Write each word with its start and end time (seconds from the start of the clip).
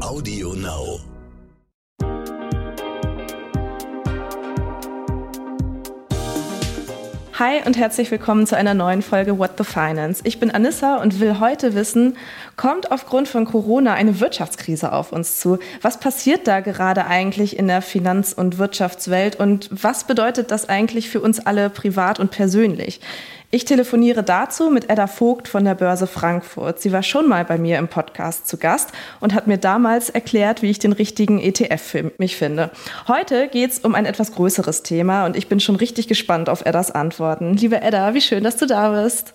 Audio 0.00 0.52
Now. 0.52 1.00
Hi 7.38 7.60
und 7.64 7.76
herzlich 7.76 8.10
willkommen 8.10 8.46
zu 8.46 8.56
einer 8.56 8.74
neuen 8.74 9.02
Folge 9.02 9.38
What 9.38 9.52
the 9.58 9.64
Finance. 9.64 10.22
Ich 10.24 10.38
bin 10.38 10.50
Anissa 10.50 10.96
und 10.96 11.20
will 11.20 11.40
heute 11.40 11.74
wissen, 11.74 12.16
kommt 12.56 12.92
aufgrund 12.92 13.28
von 13.28 13.46
Corona 13.46 13.94
eine 13.94 14.20
Wirtschaftskrise 14.20 14.92
auf 14.92 15.12
uns 15.12 15.40
zu? 15.40 15.58
Was 15.80 15.98
passiert 15.98 16.46
da 16.46 16.60
gerade 16.60 17.06
eigentlich 17.06 17.58
in 17.58 17.66
der 17.66 17.80
Finanz- 17.80 18.32
und 18.34 18.58
Wirtschaftswelt 18.58 19.36
und 19.36 19.68
was 19.70 20.04
bedeutet 20.04 20.50
das 20.50 20.68
eigentlich 20.68 21.08
für 21.08 21.20
uns 21.20 21.40
alle 21.40 21.70
privat 21.70 22.20
und 22.20 22.30
persönlich? 22.30 23.00
Ich 23.56 23.64
telefoniere 23.64 24.22
dazu 24.22 24.68
mit 24.68 24.90
Edda 24.90 25.06
Vogt 25.06 25.48
von 25.48 25.64
der 25.64 25.74
Börse 25.74 26.06
Frankfurt. 26.06 26.78
Sie 26.78 26.92
war 26.92 27.02
schon 27.02 27.26
mal 27.26 27.42
bei 27.42 27.56
mir 27.56 27.78
im 27.78 27.88
Podcast 27.88 28.46
zu 28.46 28.58
Gast 28.58 28.92
und 29.18 29.32
hat 29.32 29.46
mir 29.46 29.56
damals 29.56 30.10
erklärt, 30.10 30.60
wie 30.60 30.68
ich 30.68 30.78
den 30.78 30.92
richtigen 30.92 31.40
ETF 31.40 31.80
für 31.80 32.12
mich 32.18 32.36
finde. 32.36 32.70
Heute 33.08 33.48
geht 33.48 33.70
es 33.70 33.78
um 33.78 33.94
ein 33.94 34.04
etwas 34.04 34.32
größeres 34.32 34.82
Thema 34.82 35.24
und 35.24 35.38
ich 35.38 35.48
bin 35.48 35.58
schon 35.58 35.76
richtig 35.76 36.06
gespannt 36.06 36.50
auf 36.50 36.66
Eddas 36.66 36.90
Antworten. 36.90 37.54
Liebe 37.54 37.80
Edda, 37.80 38.12
wie 38.12 38.20
schön, 38.20 38.44
dass 38.44 38.58
du 38.58 38.66
da 38.66 38.90
bist. 39.02 39.32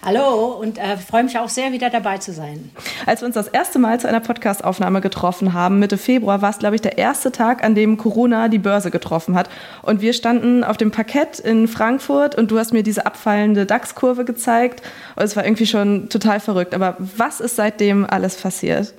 Hallo 0.00 0.52
und 0.60 0.78
äh, 0.78 0.96
freue 0.96 1.24
mich 1.24 1.36
auch 1.38 1.48
sehr, 1.48 1.72
wieder 1.72 1.90
dabei 1.90 2.18
zu 2.18 2.32
sein. 2.32 2.70
Als 3.04 3.20
wir 3.20 3.26
uns 3.26 3.34
das 3.34 3.48
erste 3.48 3.80
Mal 3.80 3.98
zu 3.98 4.08
einer 4.08 4.20
Podcastaufnahme 4.20 5.00
getroffen 5.00 5.54
haben, 5.54 5.80
Mitte 5.80 5.98
Februar, 5.98 6.40
war 6.40 6.50
es, 6.50 6.58
glaube 6.58 6.76
ich, 6.76 6.80
der 6.80 6.98
erste 6.98 7.32
Tag, 7.32 7.64
an 7.64 7.74
dem 7.74 7.96
Corona 7.96 8.48
die 8.48 8.60
Börse 8.60 8.92
getroffen 8.92 9.34
hat. 9.34 9.50
Und 9.82 10.00
wir 10.00 10.12
standen 10.12 10.62
auf 10.62 10.76
dem 10.76 10.92
Parkett 10.92 11.40
in 11.40 11.66
Frankfurt 11.66 12.36
und 12.36 12.50
du 12.52 12.58
hast 12.58 12.72
mir 12.72 12.84
diese 12.84 13.06
abfallende 13.06 13.66
DAX-Kurve 13.66 14.24
gezeigt. 14.24 14.82
Und 15.16 15.24
es 15.24 15.34
war 15.34 15.44
irgendwie 15.44 15.66
schon 15.66 16.08
total 16.08 16.38
verrückt. 16.38 16.74
Aber 16.74 16.96
was 16.98 17.40
ist 17.40 17.56
seitdem 17.56 18.06
alles 18.08 18.36
passiert? 18.36 18.94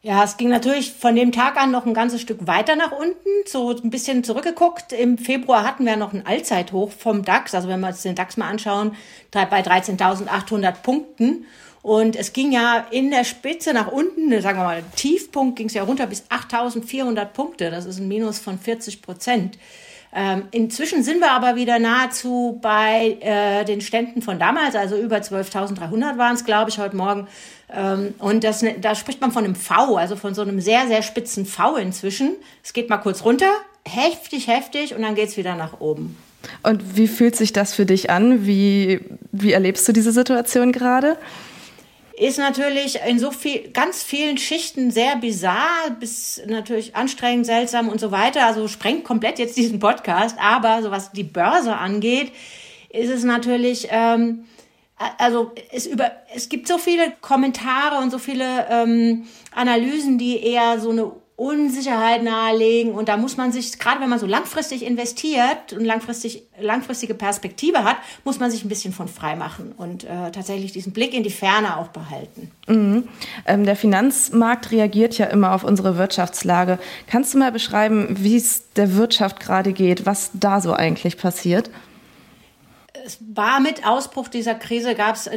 Ja, 0.00 0.22
es 0.22 0.36
ging 0.36 0.48
natürlich 0.48 0.92
von 0.92 1.16
dem 1.16 1.32
Tag 1.32 1.56
an 1.56 1.72
noch 1.72 1.84
ein 1.84 1.92
ganzes 1.92 2.20
Stück 2.20 2.46
weiter 2.46 2.76
nach 2.76 2.92
unten, 2.92 3.28
so 3.46 3.70
ein 3.70 3.90
bisschen 3.90 4.22
zurückgeguckt. 4.22 4.92
Im 4.92 5.18
Februar 5.18 5.64
hatten 5.64 5.84
wir 5.84 5.96
noch 5.96 6.12
ein 6.12 6.24
Allzeithoch 6.24 6.92
vom 6.92 7.24
DAX, 7.24 7.52
also 7.54 7.68
wenn 7.68 7.80
wir 7.80 7.88
uns 7.88 8.02
den 8.02 8.14
DAX 8.14 8.36
mal 8.36 8.48
anschauen, 8.48 8.94
bei 9.32 9.42
13.800 9.42 10.82
Punkten. 10.82 11.46
Und 11.82 12.14
es 12.14 12.32
ging 12.32 12.52
ja 12.52 12.86
in 12.90 13.10
der 13.10 13.24
Spitze 13.24 13.72
nach 13.72 13.90
unten, 13.90 14.40
sagen 14.40 14.58
wir 14.58 14.64
mal, 14.64 14.82
Tiefpunkt 14.94 15.56
ging 15.56 15.66
es 15.66 15.74
ja 15.74 15.82
runter 15.82 16.06
bis 16.06 16.24
8.400 16.30 17.24
Punkte. 17.26 17.70
Das 17.70 17.84
ist 17.84 17.98
ein 17.98 18.06
Minus 18.06 18.38
von 18.38 18.58
40 18.58 19.02
Prozent. 19.02 19.58
Ähm, 20.14 20.44
inzwischen 20.52 21.02
sind 21.02 21.20
wir 21.20 21.30
aber 21.32 21.56
wieder 21.56 21.78
nahezu 21.78 22.58
bei 22.62 23.18
äh, 23.20 23.64
den 23.64 23.80
Ständen 23.80 24.22
von 24.22 24.38
damals, 24.38 24.74
also 24.74 24.96
über 24.96 25.18
12.300 25.18 26.16
waren 26.16 26.34
es, 26.34 26.44
glaube 26.44 26.70
ich, 26.70 26.78
heute 26.78 26.96
Morgen. 26.96 27.28
Ähm, 27.70 28.14
und 28.18 28.44
das, 28.44 28.64
da 28.80 28.94
spricht 28.94 29.20
man 29.20 29.32
von 29.32 29.44
einem 29.44 29.54
V, 29.54 29.96
also 29.96 30.16
von 30.16 30.34
so 30.34 30.42
einem 30.42 30.60
sehr, 30.60 30.86
sehr 30.86 31.02
spitzen 31.02 31.44
V 31.44 31.76
inzwischen. 31.76 32.36
Es 32.64 32.72
geht 32.72 32.88
mal 32.88 32.98
kurz 32.98 33.24
runter, 33.24 33.50
heftig, 33.86 34.48
heftig 34.48 34.94
und 34.94 35.02
dann 35.02 35.14
geht 35.14 35.28
es 35.28 35.36
wieder 35.36 35.54
nach 35.54 35.80
oben. 35.80 36.16
Und 36.62 36.96
wie 36.96 37.08
fühlt 37.08 37.36
sich 37.36 37.52
das 37.52 37.74
für 37.74 37.84
dich 37.84 38.10
an? 38.10 38.46
Wie, 38.46 39.00
wie 39.32 39.52
erlebst 39.52 39.86
du 39.88 39.92
diese 39.92 40.12
Situation 40.12 40.72
gerade? 40.72 41.18
Ist 42.18 42.38
natürlich 42.38 42.98
in 43.06 43.18
so 43.18 43.30
viel, 43.30 43.70
ganz 43.70 44.02
vielen 44.02 44.38
Schichten 44.38 44.90
sehr 44.90 45.16
bizarr, 45.16 45.90
bis 46.00 46.42
natürlich 46.46 46.96
anstrengend, 46.96 47.46
seltsam 47.46 47.88
und 47.88 48.00
so 48.00 48.10
weiter. 48.10 48.44
Also 48.44 48.66
sprengt 48.66 49.04
komplett 49.04 49.38
jetzt 49.38 49.56
diesen 49.56 49.78
Podcast. 49.78 50.36
Aber 50.40 50.82
so 50.82 50.90
was 50.90 51.12
die 51.12 51.22
Börse 51.22 51.76
angeht, 51.76 52.32
ist 52.90 53.10
es 53.10 53.22
natürlich, 53.22 53.88
ähm, 53.90 54.46
also 55.18 55.52
es 55.70 55.86
über, 55.86 56.10
es 56.34 56.48
gibt 56.48 56.66
so 56.66 56.78
viele 56.78 57.12
Kommentare 57.20 58.02
und 58.02 58.10
so 58.10 58.18
viele 58.18 58.66
ähm, 58.68 59.26
Analysen, 59.54 60.18
die 60.18 60.42
eher 60.42 60.80
so 60.80 60.90
eine 60.90 61.12
Unsicherheit 61.38 62.24
nahelegen. 62.24 62.92
Und 62.92 63.08
da 63.08 63.16
muss 63.16 63.36
man 63.36 63.52
sich, 63.52 63.78
gerade 63.78 64.00
wenn 64.00 64.08
man 64.08 64.18
so 64.18 64.26
langfristig 64.26 64.84
investiert 64.84 65.72
und 65.72 65.84
langfristig, 65.84 66.42
langfristige 66.60 67.14
Perspektive 67.14 67.84
hat, 67.84 67.96
muss 68.24 68.40
man 68.40 68.50
sich 68.50 68.64
ein 68.64 68.68
bisschen 68.68 68.92
von 68.92 69.06
frei 69.06 69.36
machen 69.36 69.72
und 69.76 70.02
äh, 70.02 70.32
tatsächlich 70.32 70.72
diesen 70.72 70.92
Blick 70.92 71.14
in 71.14 71.22
die 71.22 71.30
Ferne 71.30 71.76
auch 71.76 71.88
behalten. 71.88 72.50
Mhm. 72.66 73.04
Ähm, 73.46 73.64
der 73.64 73.76
Finanzmarkt 73.76 74.72
reagiert 74.72 75.16
ja 75.16 75.26
immer 75.26 75.54
auf 75.54 75.62
unsere 75.62 75.96
Wirtschaftslage. 75.96 76.80
Kannst 77.06 77.34
du 77.34 77.38
mal 77.38 77.52
beschreiben, 77.52 78.16
wie 78.18 78.36
es 78.36 78.72
der 78.72 78.96
Wirtschaft 78.96 79.38
gerade 79.38 79.72
geht, 79.72 80.06
was 80.06 80.32
da 80.34 80.60
so 80.60 80.72
eigentlich 80.72 81.18
passiert? 81.18 81.70
Es 83.08 83.18
war 83.34 83.58
mit 83.58 83.86
Ausbruch 83.86 84.28
dieser 84.28 84.54
Krise 84.54 84.94
gab 84.94 85.16
es 85.16 85.30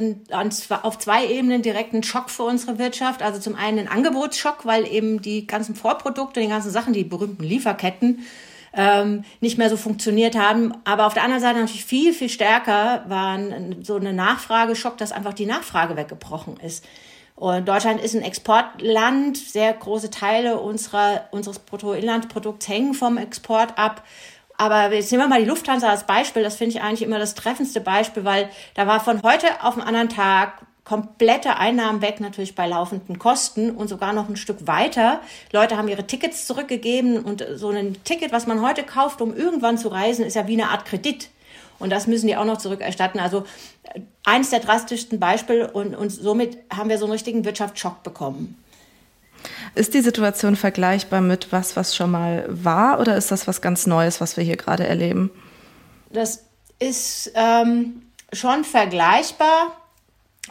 auf 0.83 0.99
zwei 0.99 1.25
Ebenen 1.25 1.61
direkt 1.61 1.93
einen 1.93 2.03
Schock 2.03 2.29
für 2.29 2.43
unsere 2.43 2.77
Wirtschaft. 2.77 3.23
Also 3.23 3.39
zum 3.39 3.55
einen 3.55 3.79
einen 3.79 3.87
Angebotsschock, 3.87 4.65
weil 4.65 4.85
eben 4.85 5.21
die 5.21 5.47
ganzen 5.47 5.73
Vorprodukte, 5.73 6.41
die 6.41 6.49
ganzen 6.49 6.69
Sachen, 6.69 6.91
die 6.91 7.05
berühmten 7.05 7.45
Lieferketten, 7.45 8.25
ähm, 8.73 9.23
nicht 9.39 9.57
mehr 9.57 9.69
so 9.69 9.77
funktioniert 9.77 10.37
haben. 10.37 10.73
Aber 10.83 11.05
auf 11.05 11.13
der 11.13 11.23
anderen 11.23 11.41
Seite 11.41 11.59
natürlich 11.59 11.85
viel, 11.85 12.13
viel 12.13 12.27
stärker 12.27 13.05
war 13.07 13.39
so 13.83 13.95
eine 13.95 14.11
Nachfrageschock, 14.11 14.97
dass 14.97 15.13
einfach 15.13 15.33
die 15.33 15.45
Nachfrage 15.45 15.95
weggebrochen 15.95 16.57
ist. 16.57 16.85
Und 17.35 17.69
Deutschland 17.69 18.01
ist 18.01 18.15
ein 18.15 18.21
Exportland. 18.21 19.37
Sehr 19.37 19.71
große 19.71 20.09
Teile 20.09 20.59
unserer, 20.59 21.29
unseres 21.31 21.59
Bruttoinlandsprodukts 21.59 22.67
hängen 22.67 22.93
vom 22.93 23.17
Export 23.17 23.77
ab. 23.77 24.03
Aber 24.61 24.93
jetzt 24.93 25.11
nehmen 25.11 25.23
wir 25.23 25.27
mal 25.27 25.39
die 25.41 25.49
Lufthansa 25.49 25.89
als 25.89 26.05
Beispiel. 26.05 26.43
Das 26.43 26.57
finde 26.57 26.75
ich 26.75 26.83
eigentlich 26.83 27.01
immer 27.01 27.17
das 27.17 27.33
treffendste 27.33 27.81
Beispiel, 27.81 28.25
weil 28.25 28.47
da 28.75 28.85
war 28.85 28.99
von 28.99 29.23
heute 29.23 29.47
auf 29.63 29.73
den 29.73 29.81
anderen 29.81 30.07
Tag 30.07 30.53
komplette 30.83 31.57
Einnahmen 31.57 32.03
weg, 32.03 32.19
natürlich 32.19 32.53
bei 32.53 32.67
laufenden 32.67 33.17
Kosten 33.17 33.71
und 33.71 33.87
sogar 33.87 34.13
noch 34.13 34.29
ein 34.29 34.35
Stück 34.35 34.67
weiter. 34.67 35.19
Leute 35.51 35.77
haben 35.77 35.87
ihre 35.87 36.05
Tickets 36.05 36.45
zurückgegeben 36.45 37.23
und 37.23 37.43
so 37.55 37.69
ein 37.69 38.03
Ticket, 38.03 38.31
was 38.31 38.45
man 38.45 38.61
heute 38.61 38.83
kauft, 38.83 39.19
um 39.21 39.35
irgendwann 39.35 39.79
zu 39.79 39.87
reisen, 39.87 40.23
ist 40.23 40.35
ja 40.35 40.45
wie 40.45 40.53
eine 40.53 40.69
Art 40.69 40.85
Kredit. 40.85 41.29
Und 41.79 41.89
das 41.89 42.05
müssen 42.05 42.27
die 42.27 42.37
auch 42.37 42.45
noch 42.45 42.59
zurückerstatten. 42.59 43.19
Also 43.19 43.45
äh, 43.81 44.01
eins 44.25 44.51
der 44.51 44.59
drastischsten 44.59 45.19
Beispiele 45.19 45.71
und, 45.71 45.95
und 45.95 46.11
somit 46.11 46.59
haben 46.71 46.89
wir 46.91 46.99
so 46.99 47.05
einen 47.05 47.13
richtigen 47.13 47.45
Wirtschaftsschock 47.45 48.03
bekommen. 48.03 48.63
Ist 49.75 49.93
die 49.93 50.01
Situation 50.01 50.55
vergleichbar 50.55 51.21
mit 51.21 51.51
was, 51.51 51.75
was 51.75 51.95
schon 51.95 52.11
mal 52.11 52.45
war, 52.49 52.99
oder 52.99 53.15
ist 53.15 53.31
das 53.31 53.47
was 53.47 53.61
ganz 53.61 53.87
Neues, 53.87 54.21
was 54.21 54.37
wir 54.37 54.43
hier 54.43 54.57
gerade 54.57 54.85
erleben? 54.85 55.31
Das 56.11 56.45
ist 56.79 57.31
ähm, 57.35 58.01
schon 58.33 58.63
vergleichbar. 58.63 59.77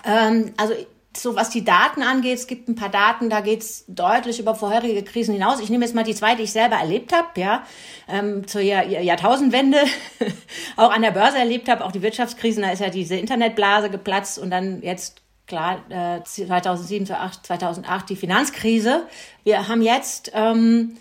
Ähm, 0.04 0.52
also 0.56 0.74
so 1.16 1.34
was 1.34 1.50
die 1.50 1.64
Daten 1.64 2.02
angeht, 2.02 2.38
es 2.38 2.46
gibt 2.46 2.68
ein 2.68 2.76
paar 2.76 2.88
Daten, 2.88 3.30
da 3.30 3.40
geht 3.40 3.62
es 3.62 3.84
deutlich 3.88 4.38
über 4.38 4.54
vorherige 4.54 5.02
Krisen 5.02 5.34
hinaus. 5.34 5.60
Ich 5.60 5.68
nehme 5.68 5.84
jetzt 5.84 5.94
mal 5.94 6.04
die 6.04 6.14
zwei, 6.14 6.34
die 6.36 6.44
ich 6.44 6.52
selber 6.52 6.76
erlebt 6.76 7.12
habe, 7.12 7.28
ja, 7.40 7.64
ähm, 8.08 8.46
zur 8.46 8.60
Jahr, 8.60 8.84
Jahrtausendwende 8.84 9.78
auch 10.76 10.92
an 10.92 11.02
der 11.02 11.10
Börse 11.10 11.38
erlebt 11.38 11.68
habe, 11.68 11.84
auch 11.84 11.92
die 11.92 12.02
Wirtschaftskrisen, 12.02 12.62
da 12.62 12.70
ist 12.70 12.80
ja 12.80 12.90
diese 12.90 13.16
Internetblase 13.16 13.90
geplatzt 13.90 14.38
und 14.38 14.50
dann 14.50 14.82
jetzt 14.82 15.20
klar, 15.50 15.82
äh, 15.90 16.22
2007, 16.24 17.06
2008, 17.06 17.46
2008 17.46 18.08
die 18.08 18.16
Finanzkrise. 18.16 19.06
Wir 19.44 19.68
haben 19.68 19.82
jetzt, 19.82 20.30
ähm, 20.34 20.96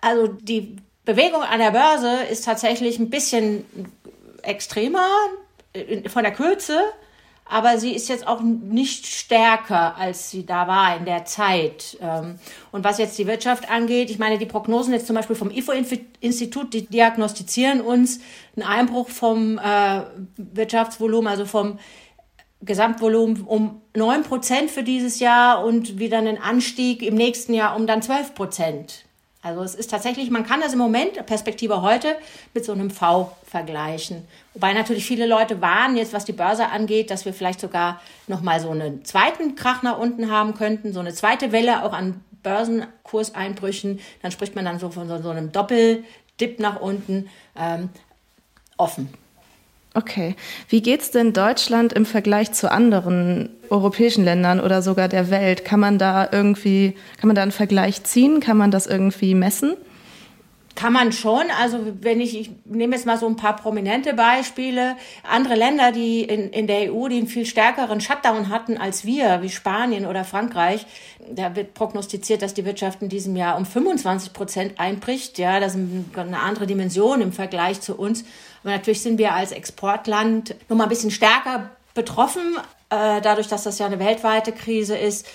also 0.00 0.28
die 0.28 0.76
Bewegung 1.04 1.42
an 1.42 1.58
der 1.58 1.72
Börse 1.72 2.22
ist 2.30 2.44
tatsächlich 2.44 2.98
ein 2.98 3.10
bisschen 3.10 3.64
extremer 4.42 5.08
von 6.06 6.22
der 6.22 6.32
Kürze, 6.32 6.78
aber 7.46 7.78
sie 7.78 7.94
ist 7.94 8.08
jetzt 8.08 8.26
auch 8.26 8.40
nicht 8.42 9.06
stärker, 9.06 9.96
als 9.96 10.30
sie 10.30 10.46
da 10.46 10.68
war 10.68 10.96
in 10.96 11.04
der 11.04 11.24
Zeit. 11.24 11.96
Ähm, 12.00 12.38
und 12.72 12.84
was 12.84 12.98
jetzt 12.98 13.18
die 13.18 13.26
Wirtschaft 13.26 13.70
angeht, 13.70 14.10
ich 14.10 14.18
meine, 14.18 14.38
die 14.38 14.46
Prognosen 14.46 14.92
jetzt 14.92 15.06
zum 15.06 15.16
Beispiel 15.16 15.36
vom 15.36 15.50
IFO-Institut, 15.50 16.72
die 16.72 16.86
diagnostizieren 16.86 17.80
uns 17.80 18.20
einen 18.56 18.66
Einbruch 18.66 19.08
vom 19.08 19.58
äh, 19.58 20.02
Wirtschaftsvolumen, 20.36 21.28
also 21.28 21.44
vom 21.46 21.78
Gesamtvolumen 22.64 23.42
um 23.42 23.80
9 23.94 24.22
Prozent 24.22 24.70
für 24.70 24.82
dieses 24.82 25.20
Jahr 25.20 25.64
und 25.64 25.98
wieder 25.98 26.18
einen 26.18 26.38
Anstieg 26.38 27.02
im 27.02 27.14
nächsten 27.14 27.54
Jahr 27.54 27.76
um 27.76 27.86
dann 27.86 28.02
12 28.02 28.34
Prozent. 28.34 29.04
Also 29.42 29.62
es 29.62 29.74
ist 29.74 29.90
tatsächlich, 29.90 30.30
man 30.30 30.46
kann 30.46 30.62
das 30.62 30.72
im 30.72 30.78
Moment, 30.78 31.26
Perspektive 31.26 31.82
heute, 31.82 32.16
mit 32.54 32.64
so 32.64 32.72
einem 32.72 32.90
V 32.90 33.36
vergleichen. 33.46 34.26
Wobei 34.54 34.72
natürlich 34.72 35.04
viele 35.04 35.26
Leute 35.26 35.60
warnen 35.60 35.98
jetzt, 35.98 36.14
was 36.14 36.24
die 36.24 36.32
Börse 36.32 36.68
angeht, 36.68 37.10
dass 37.10 37.26
wir 37.26 37.34
vielleicht 37.34 37.60
sogar 37.60 38.00
nochmal 38.26 38.60
so 38.60 38.70
einen 38.70 39.04
zweiten 39.04 39.54
Krach 39.54 39.82
nach 39.82 39.98
unten 39.98 40.30
haben 40.30 40.54
könnten, 40.54 40.94
so 40.94 41.00
eine 41.00 41.12
zweite 41.12 41.52
Welle 41.52 41.84
auch 41.84 41.92
an 41.92 42.24
Börsenkurseinbrüchen. 42.42 44.00
Dann 44.22 44.30
spricht 44.30 44.54
man 44.54 44.64
dann 44.64 44.78
so 44.78 44.90
von 44.90 45.08
so, 45.08 45.20
so 45.20 45.28
einem 45.28 45.52
Doppeldip 45.52 46.58
nach 46.58 46.80
unten. 46.80 47.28
Ähm, 47.54 47.90
offen. 48.76 49.12
Okay. 49.96 50.34
Wie 50.68 50.82
geht's 50.82 51.12
denn 51.12 51.32
Deutschland 51.32 51.92
im 51.92 52.04
Vergleich 52.04 52.50
zu 52.52 52.70
anderen 52.70 53.50
europäischen 53.70 54.24
Ländern 54.24 54.58
oder 54.58 54.82
sogar 54.82 55.08
der 55.08 55.30
Welt? 55.30 55.64
Kann 55.64 55.78
man 55.78 55.98
da 55.98 56.28
irgendwie, 56.30 56.94
kann 57.20 57.28
man 57.28 57.36
da 57.36 57.42
einen 57.42 57.52
Vergleich 57.52 58.02
ziehen? 58.02 58.40
Kann 58.40 58.56
man 58.56 58.72
das 58.72 58.88
irgendwie 58.88 59.36
messen? 59.36 59.76
Kann 60.74 60.92
man 60.92 61.12
schon. 61.12 61.44
Also 61.60 61.78
wenn 62.00 62.20
ich, 62.20 62.38
ich 62.38 62.50
nehme 62.64 62.96
jetzt 62.96 63.06
mal 63.06 63.16
so 63.16 63.26
ein 63.26 63.36
paar 63.36 63.54
prominente 63.54 64.12
Beispiele. 64.12 64.96
Andere 65.22 65.54
Länder, 65.54 65.92
die 65.92 66.22
in, 66.22 66.50
in 66.50 66.66
der 66.66 66.92
EU, 66.92 67.06
die 67.08 67.18
einen 67.18 67.28
viel 67.28 67.46
stärkeren 67.46 68.00
Shutdown 68.00 68.48
hatten 68.48 68.76
als 68.76 69.04
wir, 69.04 69.40
wie 69.42 69.50
Spanien 69.50 70.04
oder 70.04 70.24
Frankreich, 70.24 70.84
da 71.30 71.54
wird 71.54 71.74
prognostiziert, 71.74 72.42
dass 72.42 72.54
die 72.54 72.64
Wirtschaft 72.64 73.02
in 73.02 73.08
diesem 73.08 73.36
Jahr 73.36 73.56
um 73.56 73.66
25 73.66 74.32
Prozent 74.32 74.80
einbricht. 74.80 75.38
Ja, 75.38 75.60
das 75.60 75.76
ist 75.76 75.80
eine 76.16 76.40
andere 76.40 76.66
Dimension 76.66 77.20
im 77.20 77.32
Vergleich 77.32 77.80
zu 77.80 77.96
uns. 77.96 78.24
Aber 78.62 78.72
natürlich 78.72 79.02
sind 79.02 79.18
wir 79.18 79.32
als 79.32 79.52
Exportland 79.52 80.56
noch 80.68 80.76
mal 80.76 80.84
ein 80.84 80.90
bisschen 80.90 81.12
stärker 81.12 81.70
betroffen, 81.94 82.56
äh, 82.90 83.20
dadurch, 83.20 83.46
dass 83.46 83.62
das 83.62 83.78
ja 83.78 83.86
eine 83.86 84.00
weltweite 84.00 84.50
Krise 84.50 84.96
ist. 84.96 85.26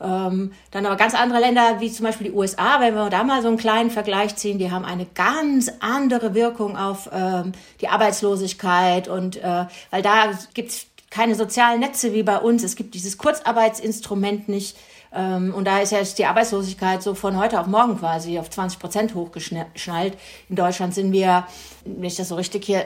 Ähm, 0.00 0.52
dann 0.70 0.86
aber 0.86 0.96
ganz 0.96 1.14
andere 1.14 1.40
Länder, 1.40 1.80
wie 1.80 1.90
zum 1.90 2.06
Beispiel 2.06 2.28
die 2.28 2.36
USA, 2.36 2.80
wenn 2.80 2.94
wir 2.94 3.10
da 3.10 3.24
mal 3.24 3.42
so 3.42 3.48
einen 3.48 3.56
kleinen 3.56 3.90
Vergleich 3.90 4.36
ziehen, 4.36 4.58
die 4.58 4.70
haben 4.70 4.84
eine 4.84 5.06
ganz 5.06 5.70
andere 5.80 6.34
Wirkung 6.34 6.76
auf 6.76 7.10
ähm, 7.12 7.52
die 7.80 7.88
Arbeitslosigkeit 7.88 9.08
und 9.08 9.36
äh, 9.36 9.66
weil 9.90 10.02
da 10.02 10.30
gibt's 10.54 10.86
keine 11.10 11.34
sozialen 11.34 11.80
Netze 11.80 12.12
wie 12.12 12.22
bei 12.22 12.38
uns. 12.38 12.62
Es 12.62 12.76
gibt 12.76 12.94
dieses 12.94 13.18
Kurzarbeitsinstrument 13.18 14.48
nicht. 14.48 14.76
Ähm, 15.12 15.54
und 15.54 15.64
da 15.64 15.80
ist 15.80 15.92
ja 15.92 16.02
die 16.02 16.26
Arbeitslosigkeit 16.26 17.02
so 17.02 17.14
von 17.14 17.38
heute 17.38 17.58
auf 17.60 17.66
morgen 17.66 17.98
quasi 17.98 18.38
auf 18.38 18.50
20 18.50 18.78
Prozent 18.78 19.14
hochgeschnallt. 19.14 20.18
In 20.48 20.56
Deutschland 20.56 20.94
sind 20.94 21.12
wir, 21.12 21.46
wenn 21.84 22.04
ich 22.04 22.16
das 22.16 22.28
so 22.28 22.34
richtig 22.34 22.64
hier 22.64 22.84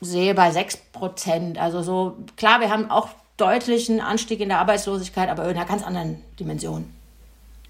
sehe, 0.00 0.34
bei 0.34 0.50
6 0.50 0.76
Prozent. 0.92 1.58
Also 1.58 1.82
so, 1.82 2.16
klar, 2.36 2.60
wir 2.60 2.70
haben 2.70 2.90
auch 2.90 3.08
deutlichen 3.36 4.00
Anstieg 4.00 4.40
in 4.40 4.48
der 4.48 4.58
Arbeitslosigkeit, 4.58 5.28
aber 5.28 5.44
in 5.44 5.56
einer 5.56 5.66
ganz 5.66 5.82
anderen 5.82 6.16
Dimension. 6.38 6.86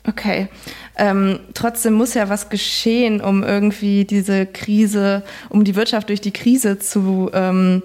Okay. 0.08 0.48
Ähm, 0.96 1.40
trotzdem 1.54 1.94
muss 1.94 2.14
ja 2.14 2.28
was 2.28 2.48
geschehen, 2.48 3.20
um 3.20 3.42
irgendwie 3.42 4.04
diese 4.04 4.46
Krise, 4.46 5.24
um 5.48 5.64
die 5.64 5.74
Wirtschaft 5.74 6.08
durch 6.08 6.20
die 6.20 6.32
Krise 6.32 6.78
zu, 6.78 7.30
ähm, 7.34 7.82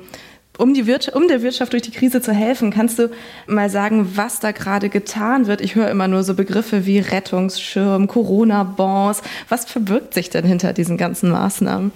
um, 0.57 0.75
die 0.75 0.85
Wirtschaft, 0.85 1.17
um 1.17 1.27
der 1.27 1.41
Wirtschaft 1.41 1.73
durch 1.73 1.81
die 1.81 1.91
Krise 1.91 2.21
zu 2.21 2.31
helfen. 2.31 2.69
Kannst 2.69 2.99
du 2.99 3.09
mal 3.47 3.71
sagen, 3.71 4.11
was 4.15 4.39
da 4.39 4.51
gerade 4.51 4.89
getan 4.89 5.47
wird? 5.47 5.61
Ich 5.61 5.73
höre 5.73 5.89
immer 5.89 6.07
nur 6.07 6.23
so 6.23 6.35
Begriffe 6.35 6.85
wie 6.85 6.99
Rettungsschirm, 6.99 8.05
Corona-Bonds. 8.07 9.23
Was 9.49 9.65
verbirgt 9.65 10.13
sich 10.13 10.29
denn 10.29 10.45
hinter 10.45 10.73
diesen 10.73 10.97
ganzen 10.97 11.31
Maßnahmen? 11.31 11.91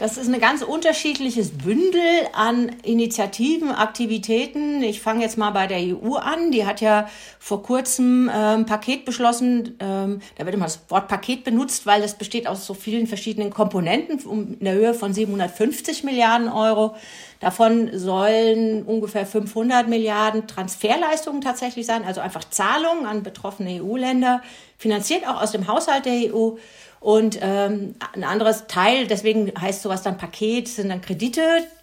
Das 0.00 0.16
ist 0.16 0.32
ein 0.32 0.40
ganz 0.40 0.62
unterschiedliches 0.62 1.50
Bündel 1.50 2.00
an 2.32 2.74
Initiativen, 2.84 3.70
Aktivitäten. 3.70 4.82
Ich 4.82 5.02
fange 5.02 5.20
jetzt 5.20 5.36
mal 5.36 5.50
bei 5.50 5.66
der 5.66 5.76
EU 5.76 6.14
an. 6.14 6.52
Die 6.52 6.64
hat 6.64 6.80
ja 6.80 7.06
vor 7.38 7.62
kurzem 7.62 8.30
ähm, 8.34 8.64
Paket 8.64 9.04
beschlossen. 9.04 9.76
Ähm, 9.78 10.22
da 10.38 10.46
wird 10.46 10.54
immer 10.54 10.64
das 10.64 10.80
Wort 10.88 11.06
Paket 11.06 11.44
benutzt, 11.44 11.84
weil 11.84 12.00
das 12.00 12.16
besteht 12.16 12.46
aus 12.46 12.64
so 12.64 12.72
vielen 12.72 13.08
verschiedenen 13.08 13.50
Komponenten 13.50 14.18
um, 14.20 14.54
in 14.54 14.64
der 14.64 14.72
Höhe 14.72 14.94
von 14.94 15.12
750 15.12 16.02
Milliarden 16.02 16.48
Euro. 16.48 16.96
Davon 17.40 17.90
sollen 17.92 18.84
ungefähr 18.84 19.26
500 19.26 19.86
Milliarden 19.86 20.46
Transferleistungen 20.46 21.42
tatsächlich 21.42 21.84
sein, 21.84 22.04
also 22.04 22.22
einfach 22.22 22.44
Zahlungen 22.48 23.04
an 23.04 23.22
betroffene 23.22 23.82
EU-Länder, 23.82 24.40
finanziert 24.78 25.28
auch 25.28 25.42
aus 25.42 25.52
dem 25.52 25.66
Haushalt 25.66 26.06
der 26.06 26.34
EU. 26.34 26.52
Und 27.00 27.38
ähm, 27.40 27.94
ein 28.12 28.24
anderes 28.24 28.66
Teil, 28.66 29.06
deswegen 29.06 29.52
heißt 29.58 29.82
sowas 29.82 30.02
dann 30.02 30.18
Paket, 30.18 30.68
sind 30.68 30.90
dann 30.90 31.00
Kredite 31.00 31.42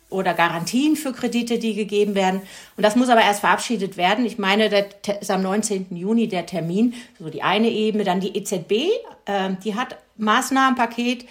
oder 0.10 0.34
Garantien 0.34 0.96
für 0.96 1.12
Kredite, 1.12 1.60
die 1.60 1.74
gegeben 1.74 2.16
werden. 2.16 2.42
Und 2.78 2.84
das 2.84 2.96
muss 2.96 3.10
aber 3.10 3.22
erst 3.22 3.42
verabschiedet 3.42 3.98
werden. 3.98 4.26
Ich 4.26 4.38
meine, 4.38 4.70
der 4.70 4.86
ist 5.20 5.32
am 5.32 5.42
19. 5.42 5.88
Juni 5.96 6.28
der 6.28 6.46
Termin, 6.46 6.94
so 7.20 7.30
die 7.30 7.44
eine 7.44 7.70
Ebene. 7.70 8.04
Dann 8.04 8.20
die 8.20 8.38
EZB, 8.38 8.72
äh, 9.26 9.50
die 9.64 9.76
hat 9.76 9.98
Maßnahmenpaket, 10.18 11.26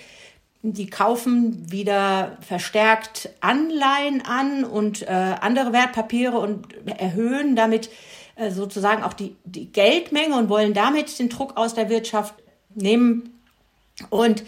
die 0.62 0.87
kaufen 0.88 1.71
wieder 1.71 2.38
verstärkt 2.41 3.31
Anleihen 3.41 4.23
an 4.27 4.65
und 4.65 5.03
äh, 5.03 5.06
andere 5.41 5.73
Wertpapiere 5.73 6.38
und 6.38 6.67
erhöhen 6.87 7.55
damit 7.55 7.88
äh, 8.35 8.50
sozusagen 8.50 9.05
auch 9.05 9.12
die, 9.12 9.37
die 9.44 9.71
Geldmenge 9.73 10.37
und 10.37 10.49
wollen 10.49 10.75
damit 10.75 11.19
den 11.19 11.29
Druck 11.29 11.56
aus 11.56 11.75
der 11.75 11.88
Wirtschaft 11.88 12.35
nehmen. 12.75 13.36
Und 14.10 14.44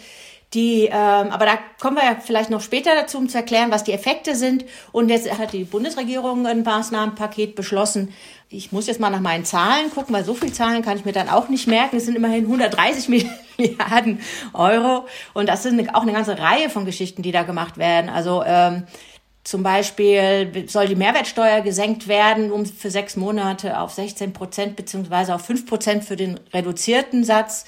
die, 0.55 0.85
ähm, 0.85 0.91
aber 1.29 1.45
da 1.45 1.59
kommen 1.79 1.97
wir 1.97 2.03
ja 2.03 2.17
vielleicht 2.19 2.49
noch 2.49 2.61
später 2.61 2.95
dazu, 2.95 3.19
um 3.19 3.29
zu 3.29 3.37
erklären, 3.37 3.69
was 3.69 3.83
die 3.83 3.93
Effekte 3.93 4.35
sind. 4.35 4.65
Und 4.91 5.09
jetzt 5.09 5.31
hat 5.37 5.53
die 5.53 5.63
Bundesregierung 5.63 6.47
ein 6.47 6.63
Maßnahmenpaket 6.63 7.55
beschlossen. 7.55 8.11
Ich 8.49 8.71
muss 8.71 8.87
jetzt 8.87 8.99
mal 8.99 9.11
nach 9.11 9.19
meinen 9.19 9.45
Zahlen 9.45 9.91
gucken, 9.91 10.15
weil 10.15 10.25
so 10.25 10.33
viele 10.33 10.51
Zahlen 10.51 10.81
kann 10.81 10.97
ich 10.97 11.05
mir 11.05 11.11
dann 11.11 11.29
auch 11.29 11.49
nicht 11.49 11.67
merken. 11.67 11.97
Es 11.97 12.05
sind 12.05 12.15
immerhin 12.15 12.45
130 12.45 13.09
Milliarden 13.57 14.21
Euro. 14.53 15.05
Und 15.35 15.47
das 15.49 15.61
sind 15.61 15.93
auch 15.93 16.01
eine 16.01 16.13
ganze 16.13 16.39
Reihe 16.39 16.71
von 16.71 16.83
Geschichten, 16.83 17.21
die 17.21 17.31
da 17.31 17.43
gemacht 17.43 17.77
werden. 17.77 18.09
Also 18.09 18.43
ähm, 18.43 18.87
zum 19.43 19.61
Beispiel 19.61 20.65
soll 20.67 20.87
die 20.87 20.95
Mehrwertsteuer 20.95 21.61
gesenkt 21.61 22.07
werden, 22.07 22.51
um 22.51 22.65
für 22.65 22.89
sechs 22.89 23.15
Monate 23.15 23.79
auf 23.79 23.91
16 23.91 24.33
Prozent 24.33 24.75
beziehungsweise 24.75 25.35
auf 25.35 25.45
5 25.45 25.67
Prozent 25.67 26.03
für 26.03 26.15
den 26.15 26.39
reduzierten 26.53 27.23
Satz. 27.23 27.65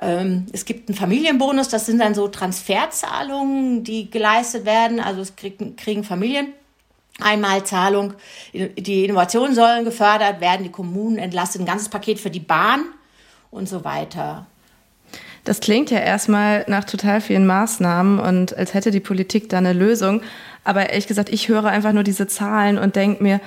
Ähm, 0.00 0.46
es 0.52 0.64
gibt 0.64 0.88
einen 0.88 0.96
Familienbonus, 0.96 1.68
das 1.68 1.86
sind 1.86 1.98
dann 1.98 2.14
so 2.14 2.28
Transferzahlungen, 2.28 3.84
die 3.84 4.10
geleistet 4.10 4.64
werden. 4.64 5.00
Also 5.00 5.20
es 5.20 5.36
kriegen, 5.36 5.76
kriegen 5.76 6.04
Familien 6.04 6.52
Einmalzahlung. 7.20 8.14
Die 8.52 9.04
Innovationen 9.04 9.54
sollen 9.54 9.84
gefördert 9.84 10.40
werden, 10.40 10.64
die 10.64 10.70
Kommunen 10.70 11.18
entlastet, 11.18 11.62
ein 11.62 11.66
ganzes 11.66 11.88
Paket 11.88 12.18
für 12.18 12.30
die 12.30 12.40
Bahn 12.40 12.84
und 13.50 13.68
so 13.68 13.84
weiter. 13.84 14.46
Das 15.44 15.60
klingt 15.60 15.90
ja 15.90 15.98
erstmal 15.98 16.64
nach 16.68 16.84
total 16.84 17.20
vielen 17.20 17.46
Maßnahmen 17.46 18.20
und 18.20 18.56
als 18.56 18.74
hätte 18.74 18.92
die 18.92 19.00
Politik 19.00 19.48
da 19.48 19.58
eine 19.58 19.72
Lösung. 19.72 20.22
Aber 20.64 20.90
ehrlich 20.90 21.08
gesagt, 21.08 21.30
ich 21.30 21.48
höre 21.48 21.64
einfach 21.64 21.92
nur 21.92 22.04
diese 22.04 22.28
Zahlen 22.28 22.78
und 22.78 22.94
denke 22.94 23.22
mir, 23.22 23.40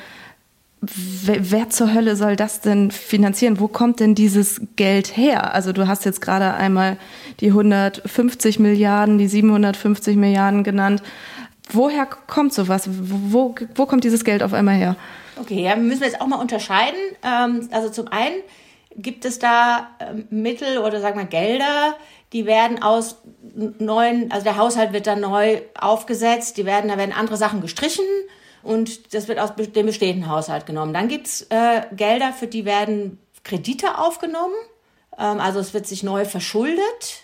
wer, 0.93 1.69
zur 1.69 1.93
Hölle 1.93 2.15
soll 2.15 2.35
das 2.35 2.61
denn 2.61 2.91
finanzieren? 2.91 3.59
Wo 3.59 3.67
kommt 3.67 3.99
denn 3.99 4.15
dieses 4.15 4.61
Geld 4.75 5.15
her? 5.15 5.53
Also 5.53 5.71
du 5.71 5.87
hast 5.87 6.05
jetzt 6.05 6.21
gerade 6.21 6.53
einmal 6.53 6.97
die 7.39 7.47
150 7.47 8.59
Milliarden, 8.59 9.17
die 9.17 9.27
750 9.27 10.15
Milliarden 10.15 10.63
genannt. 10.63 11.01
Woher 11.69 12.05
kommt 12.05 12.53
sowas? 12.53 12.89
Wo, 12.89 13.55
wo 13.75 13.85
kommt 13.85 14.03
dieses 14.03 14.23
Geld 14.23 14.43
auf 14.43 14.53
einmal 14.53 14.75
her? 14.75 14.95
Okay, 15.37 15.63
ja, 15.63 15.75
müssen 15.75 16.01
wir 16.01 16.07
jetzt 16.07 16.21
auch 16.21 16.27
mal 16.27 16.39
unterscheiden. 16.39 16.99
Ähm, 17.23 17.67
also 17.71 17.89
zum 17.89 18.07
einen 18.09 18.35
gibt 18.95 19.25
es 19.25 19.39
da 19.39 19.89
ähm, 19.99 20.27
Mittel 20.29 20.77
oder 20.77 21.01
sagen 21.01 21.17
wir 21.17 21.25
Gelder, 21.25 21.95
die 22.33 22.45
werden 22.45 22.81
aus 22.81 23.21
neuen, 23.53 24.31
also 24.31 24.43
der 24.43 24.57
Haushalt 24.57 24.93
wird 24.93 25.07
dann 25.07 25.21
neu 25.21 25.61
aufgesetzt, 25.79 26.57
die 26.57 26.65
werden, 26.65 26.89
da 26.89 26.97
werden 26.97 27.13
andere 27.13 27.37
Sachen 27.37 27.61
gestrichen 27.61 28.05
und 28.65 29.13
das 29.13 29.27
wird 29.27 29.39
aus 29.39 29.51
dem 29.55 29.85
bestehenden 29.85 30.29
Haushalt 30.29 30.65
genommen. 30.65 30.93
Dann 30.93 31.07
gibt's 31.07 31.43
äh, 31.49 31.81
Gelder, 31.95 32.33
für 32.33 32.47
die 32.47 32.65
werden 32.65 33.19
Kredite 33.43 33.99
aufgenommen. 33.99 34.55
Ähm, 35.17 35.39
also 35.39 35.59
es 35.59 35.73
wird 35.73 35.87
sich 35.87 36.03
neu 36.03 36.25
verschuldet. 36.25 37.23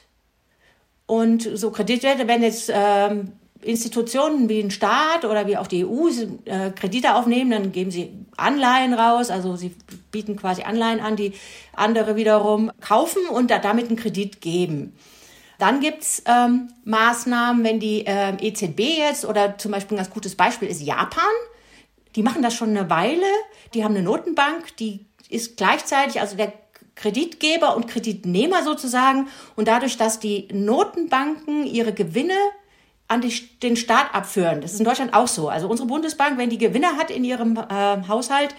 Und 1.05 1.49
so 1.55 1.71
Kredite 1.71 2.27
werden 2.27 2.43
jetzt 2.43 2.71
ähm, 2.73 3.33
Institutionen 3.61 4.49
wie 4.49 4.59
ein 4.59 4.71
Staat 4.71 5.25
oder 5.25 5.45
wie 5.47 5.57
auch 5.57 5.67
die 5.67 5.85
EU 5.85 6.09
äh, 6.45 6.71
Kredite 6.71 7.15
aufnehmen, 7.15 7.51
dann 7.51 7.71
geben 7.71 7.91
sie 7.91 8.11
Anleihen 8.37 8.93
raus, 8.93 9.29
also 9.29 9.55
sie 9.55 9.75
bieten 10.09 10.35
quasi 10.35 10.63
Anleihen 10.63 10.99
an, 10.99 11.15
die 11.15 11.33
andere 11.73 12.15
wiederum 12.15 12.71
kaufen 12.81 13.27
und 13.27 13.51
da, 13.51 13.59
damit 13.59 13.87
einen 13.87 13.97
Kredit 13.97 14.41
geben. 14.41 14.93
Dann 15.61 15.79
gibt's 15.79 16.23
ähm, 16.25 16.73
Maßnahmen, 16.85 17.63
wenn 17.63 17.79
die 17.79 18.03
äh, 18.07 18.33
EZB 18.41 18.79
jetzt 18.97 19.25
oder 19.25 19.59
zum 19.59 19.71
Beispiel 19.71 19.95
ein 19.95 19.99
ganz 19.99 20.09
gutes 20.09 20.33
Beispiel 20.33 20.67
ist 20.67 20.81
Japan. 20.81 21.21
Die 22.15 22.23
machen 22.23 22.41
das 22.41 22.55
schon 22.55 22.69
eine 22.69 22.89
Weile. 22.89 23.27
Die 23.75 23.83
haben 23.83 23.93
eine 23.93 24.03
Notenbank, 24.03 24.75
die 24.77 25.05
ist 25.29 25.57
gleichzeitig, 25.57 26.19
also 26.19 26.35
der 26.35 26.51
Kreditgeber 26.95 27.75
und 27.75 27.87
Kreditnehmer 27.87 28.63
sozusagen. 28.63 29.27
Und 29.55 29.67
dadurch, 29.67 29.97
dass 29.97 30.19
die 30.19 30.47
Notenbanken 30.51 31.67
ihre 31.67 31.93
Gewinne 31.93 32.33
an 33.07 33.21
die, 33.21 33.31
den 33.59 33.75
Staat 33.75 34.15
abführen, 34.15 34.61
das 34.61 34.73
ist 34.73 34.79
in 34.79 34.85
Deutschland 34.85 35.13
auch 35.13 35.27
so. 35.27 35.47
Also 35.47 35.67
unsere 35.67 35.87
Bundesbank, 35.87 36.39
wenn 36.39 36.49
die 36.49 36.57
Gewinne 36.57 36.97
hat 36.97 37.11
in 37.11 37.23
ihrem 37.23 37.55
äh, 37.55 38.07
Haushalt, 38.07 38.55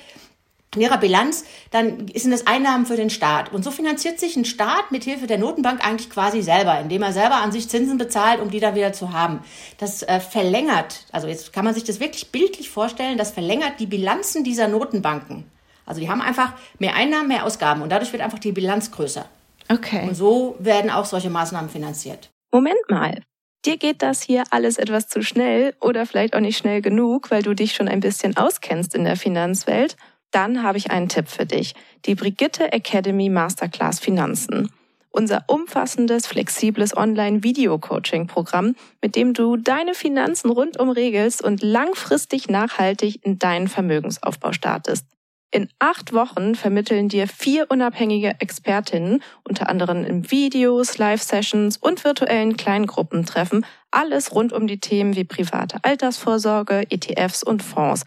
in 0.74 0.80
ihrer 0.80 0.98
Bilanz, 0.98 1.44
dann 1.70 2.06
sind 2.14 2.30
das 2.30 2.46
Einnahmen 2.46 2.86
für 2.86 2.96
den 2.96 3.10
Staat. 3.10 3.52
Und 3.52 3.62
so 3.62 3.70
finanziert 3.70 4.18
sich 4.18 4.36
ein 4.36 4.46
Staat 4.46 4.90
mit 4.90 5.04
Hilfe 5.04 5.26
der 5.26 5.36
Notenbank 5.36 5.86
eigentlich 5.86 6.08
quasi 6.08 6.40
selber, 6.40 6.80
indem 6.80 7.02
er 7.02 7.12
selber 7.12 7.36
an 7.36 7.52
sich 7.52 7.68
Zinsen 7.68 7.98
bezahlt, 7.98 8.40
um 8.40 8.50
die 8.50 8.60
dann 8.60 8.74
wieder 8.74 8.92
zu 8.92 9.12
haben. 9.12 9.40
Das 9.78 10.02
äh, 10.02 10.20
verlängert, 10.20 11.06
also 11.12 11.28
jetzt 11.28 11.52
kann 11.52 11.64
man 11.64 11.74
sich 11.74 11.84
das 11.84 12.00
wirklich 12.00 12.30
bildlich 12.30 12.70
vorstellen, 12.70 13.18
das 13.18 13.32
verlängert 13.32 13.80
die 13.80 13.86
Bilanzen 13.86 14.44
dieser 14.44 14.68
Notenbanken. 14.68 15.44
Also 15.84 16.00
die 16.00 16.08
haben 16.08 16.22
einfach 16.22 16.54
mehr 16.78 16.94
Einnahmen, 16.94 17.28
mehr 17.28 17.44
Ausgaben 17.44 17.82
und 17.82 17.90
dadurch 17.90 18.12
wird 18.12 18.22
einfach 18.22 18.38
die 18.38 18.52
Bilanz 18.52 18.90
größer. 18.90 19.26
Okay. 19.68 20.08
Und 20.08 20.14
so 20.14 20.56
werden 20.58 20.90
auch 20.90 21.04
solche 21.04 21.28
Maßnahmen 21.28 21.68
finanziert. 21.68 22.30
Moment 22.50 22.80
mal. 22.88 23.22
Dir 23.64 23.76
geht 23.76 24.02
das 24.02 24.22
hier 24.22 24.42
alles 24.50 24.76
etwas 24.76 25.06
zu 25.06 25.22
schnell 25.22 25.74
oder 25.80 26.04
vielleicht 26.04 26.34
auch 26.34 26.40
nicht 26.40 26.58
schnell 26.58 26.82
genug, 26.82 27.30
weil 27.30 27.42
du 27.42 27.54
dich 27.54 27.74
schon 27.74 27.88
ein 27.88 28.00
bisschen 28.00 28.36
auskennst 28.36 28.94
in 28.94 29.04
der 29.04 29.16
Finanzwelt 29.16 29.96
dann 30.32 30.62
habe 30.62 30.78
ich 30.78 30.90
einen 30.90 31.08
Tipp 31.08 31.28
für 31.28 31.46
dich. 31.46 31.74
Die 32.06 32.14
Brigitte 32.14 32.72
Academy 32.72 33.28
Masterclass 33.28 34.00
Finanzen. 34.00 34.70
unser 35.14 35.44
umfassendes, 35.46 36.26
flexibles 36.26 36.96
Online-Video-Coaching-Programm, 36.96 38.74
mit 39.02 39.14
dem 39.14 39.34
du 39.34 39.58
deine 39.58 39.92
Finanzen 39.92 40.50
rundum 40.50 40.88
regelst 40.88 41.44
und 41.44 41.62
langfristig 41.62 42.48
nachhaltig 42.48 43.22
in 43.22 43.38
deinen 43.38 43.68
Vermögensaufbau 43.68 44.52
startest. 44.52 45.04
In 45.54 45.68
acht 45.78 46.14
Wochen 46.14 46.54
vermitteln 46.54 47.10
dir 47.10 47.28
vier 47.28 47.66
unabhängige 47.68 48.36
Expertinnen, 48.40 49.22
unter 49.46 49.68
anderem 49.68 50.02
in 50.02 50.30
Videos, 50.30 50.96
Live-Sessions 50.96 51.76
und 51.76 52.04
virtuellen 52.04 52.56
Kleingruppentreffen, 52.56 53.66
alles 53.90 54.34
rund 54.34 54.54
um 54.54 54.66
die 54.66 54.80
Themen 54.80 55.14
wie 55.14 55.24
private 55.24 55.76
Altersvorsorge, 55.82 56.86
ETFs 56.88 57.42
und 57.42 57.62
Fonds, 57.62 58.06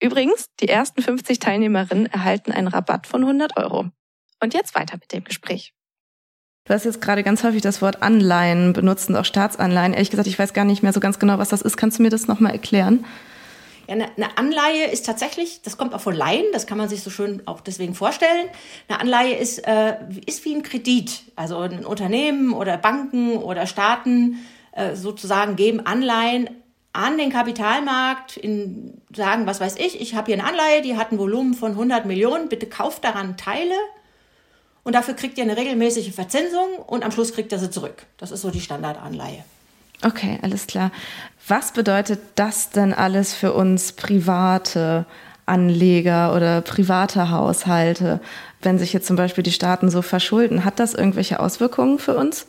Übrigens, 0.00 0.50
die 0.60 0.68
ersten 0.68 1.02
50 1.02 1.38
Teilnehmerinnen 1.38 2.06
erhalten 2.06 2.52
einen 2.52 2.68
Rabatt 2.68 3.06
von 3.06 3.22
100 3.22 3.56
Euro. 3.56 3.90
Und 4.40 4.54
jetzt 4.54 4.74
weiter 4.74 4.96
mit 5.00 5.12
dem 5.12 5.24
Gespräch. 5.24 5.72
Du 6.66 6.72
hast 6.72 6.84
jetzt 6.84 7.02
gerade 7.02 7.22
ganz 7.22 7.44
häufig 7.44 7.60
das 7.60 7.82
Wort 7.82 8.02
Anleihen 8.02 8.72
benutzt 8.72 9.10
und 9.10 9.16
auch 9.16 9.24
Staatsanleihen. 9.24 9.92
Ehrlich 9.92 10.10
gesagt, 10.10 10.28
ich 10.28 10.38
weiß 10.38 10.54
gar 10.54 10.64
nicht 10.64 10.82
mehr 10.82 10.94
so 10.94 11.00
ganz 11.00 11.18
genau, 11.18 11.38
was 11.38 11.50
das 11.50 11.60
ist. 11.60 11.76
Kannst 11.76 11.98
du 11.98 12.02
mir 12.02 12.08
das 12.10 12.26
nochmal 12.26 12.52
erklären? 12.52 13.04
Ja, 13.86 13.94
eine, 13.94 14.38
Anleihe 14.38 14.86
ist 14.90 15.04
tatsächlich, 15.04 15.60
das 15.62 15.76
kommt 15.76 15.94
auch 15.94 16.00
von 16.00 16.14
Laien, 16.14 16.46
das 16.54 16.66
kann 16.66 16.78
man 16.78 16.88
sich 16.88 17.02
so 17.02 17.10
schön 17.10 17.46
auch 17.46 17.60
deswegen 17.60 17.94
vorstellen. 17.94 18.48
Eine 18.88 19.00
Anleihe 19.00 19.36
ist, 19.36 19.58
äh, 19.58 19.96
ist 20.24 20.44
wie 20.46 20.54
ein 20.54 20.62
Kredit. 20.62 21.24
Also 21.36 21.58
ein 21.58 21.84
Unternehmen 21.84 22.54
oder 22.54 22.78
Banken 22.78 23.36
oder 23.36 23.66
Staaten 23.66 24.38
äh, 24.72 24.94
sozusagen 24.96 25.56
geben 25.56 25.84
Anleihen 25.84 26.48
an 26.94 27.18
den 27.18 27.30
Kapitalmarkt 27.30 28.36
in, 28.36 28.94
sagen, 29.14 29.46
was 29.46 29.60
weiß 29.60 29.76
ich, 29.76 30.00
ich 30.00 30.14
habe 30.14 30.26
hier 30.26 30.40
eine 30.40 30.48
Anleihe, 30.48 30.80
die 30.80 30.96
hat 30.96 31.12
ein 31.12 31.18
Volumen 31.18 31.54
von 31.54 31.72
100 31.72 32.06
Millionen, 32.06 32.48
bitte 32.48 32.66
kauft 32.66 33.04
daran 33.04 33.36
Teile 33.36 33.74
und 34.84 34.94
dafür 34.94 35.14
kriegt 35.14 35.36
ihr 35.36 35.44
eine 35.44 35.56
regelmäßige 35.56 36.14
Verzinsung 36.14 36.76
und 36.86 37.04
am 37.04 37.10
Schluss 37.10 37.34
kriegt 37.34 37.50
ihr 37.50 37.58
sie 37.58 37.70
zurück. 37.70 38.06
Das 38.16 38.30
ist 38.30 38.42
so 38.42 38.50
die 38.50 38.60
Standardanleihe. 38.60 39.44
Okay, 40.04 40.38
alles 40.42 40.68
klar. 40.68 40.92
Was 41.48 41.72
bedeutet 41.72 42.20
das 42.36 42.70
denn 42.70 42.94
alles 42.94 43.34
für 43.34 43.52
uns 43.52 43.92
private 43.92 45.04
Anleger 45.46 46.34
oder 46.34 46.60
private 46.60 47.30
Haushalte, 47.30 48.20
wenn 48.62 48.78
sich 48.78 48.92
jetzt 48.92 49.08
zum 49.08 49.16
Beispiel 49.16 49.42
die 49.42 49.52
Staaten 49.52 49.90
so 49.90 50.00
verschulden? 50.00 50.64
Hat 50.64 50.78
das 50.78 50.94
irgendwelche 50.94 51.40
Auswirkungen 51.40 51.98
für 51.98 52.16
uns? 52.16 52.46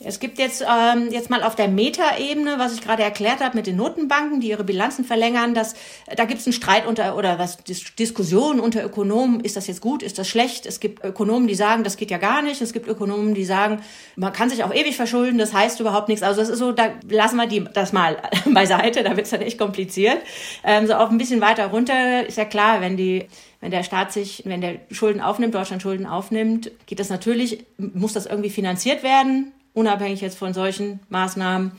Es 0.00 0.20
gibt 0.20 0.38
jetzt, 0.38 0.62
ähm, 0.62 1.08
jetzt 1.10 1.28
mal 1.28 1.42
auf 1.42 1.56
der 1.56 1.66
Metaebene, 1.66 2.58
was 2.58 2.72
ich 2.72 2.80
gerade 2.80 3.02
erklärt 3.02 3.40
habe 3.40 3.56
mit 3.56 3.66
den 3.66 3.74
Notenbanken, 3.74 4.40
die 4.40 4.50
ihre 4.50 4.62
Bilanzen 4.62 5.04
verlängern, 5.04 5.54
dass, 5.54 5.74
da 6.14 6.24
gibt 6.24 6.40
es 6.40 6.46
einen 6.46 6.52
Streit 6.52 6.86
unter 6.86 7.16
oder 7.16 7.38
was 7.40 7.56
Dis 7.64 7.96
Diskussionen 7.96 8.60
unter 8.60 8.84
Ökonomen, 8.84 9.40
ist 9.40 9.56
das 9.56 9.66
jetzt 9.66 9.80
gut, 9.80 10.04
ist 10.04 10.18
das 10.18 10.28
schlecht? 10.28 10.66
Es 10.66 10.78
gibt 10.78 11.04
Ökonomen, 11.04 11.48
die 11.48 11.56
sagen, 11.56 11.82
das 11.82 11.96
geht 11.96 12.12
ja 12.12 12.18
gar 12.18 12.42
nicht. 12.42 12.62
Es 12.62 12.72
gibt 12.72 12.86
Ökonomen, 12.86 13.34
die 13.34 13.44
sagen, 13.44 13.82
man 14.14 14.32
kann 14.32 14.50
sich 14.50 14.62
auch 14.62 14.72
ewig 14.72 14.94
verschulden, 14.94 15.36
das 15.36 15.52
heißt 15.52 15.80
überhaupt 15.80 16.08
nichts. 16.08 16.22
Also 16.22 16.40
das 16.40 16.48
ist 16.48 16.60
so, 16.60 16.70
da 16.70 16.90
lassen 17.08 17.36
wir 17.36 17.48
die, 17.48 17.64
das 17.64 17.92
mal 17.92 18.18
beiseite, 18.46 19.02
da 19.02 19.16
wird 19.16 19.26
es 19.26 19.30
dann 19.30 19.42
echt 19.42 19.58
kompliziert. 19.58 20.18
Ähm, 20.62 20.86
so 20.86 20.94
auch 20.94 21.10
ein 21.10 21.18
bisschen 21.18 21.40
weiter 21.40 21.66
runter 21.66 22.24
ist 22.24 22.38
ja 22.38 22.44
klar, 22.44 22.80
wenn 22.80 22.96
die 22.96 23.26
wenn 23.60 23.72
der 23.72 23.82
Staat 23.82 24.12
sich, 24.12 24.44
wenn 24.46 24.60
der 24.60 24.76
Schulden 24.92 25.20
aufnimmt, 25.20 25.52
Deutschland 25.52 25.82
Schulden 25.82 26.06
aufnimmt, 26.06 26.70
geht 26.86 27.00
das 27.00 27.08
natürlich, 27.08 27.66
muss 27.76 28.12
das 28.12 28.26
irgendwie 28.26 28.50
finanziert 28.50 29.02
werden 29.02 29.52
unabhängig 29.74 30.20
jetzt 30.20 30.38
von 30.38 30.54
solchen 30.54 31.00
Maßnahmen. 31.08 31.72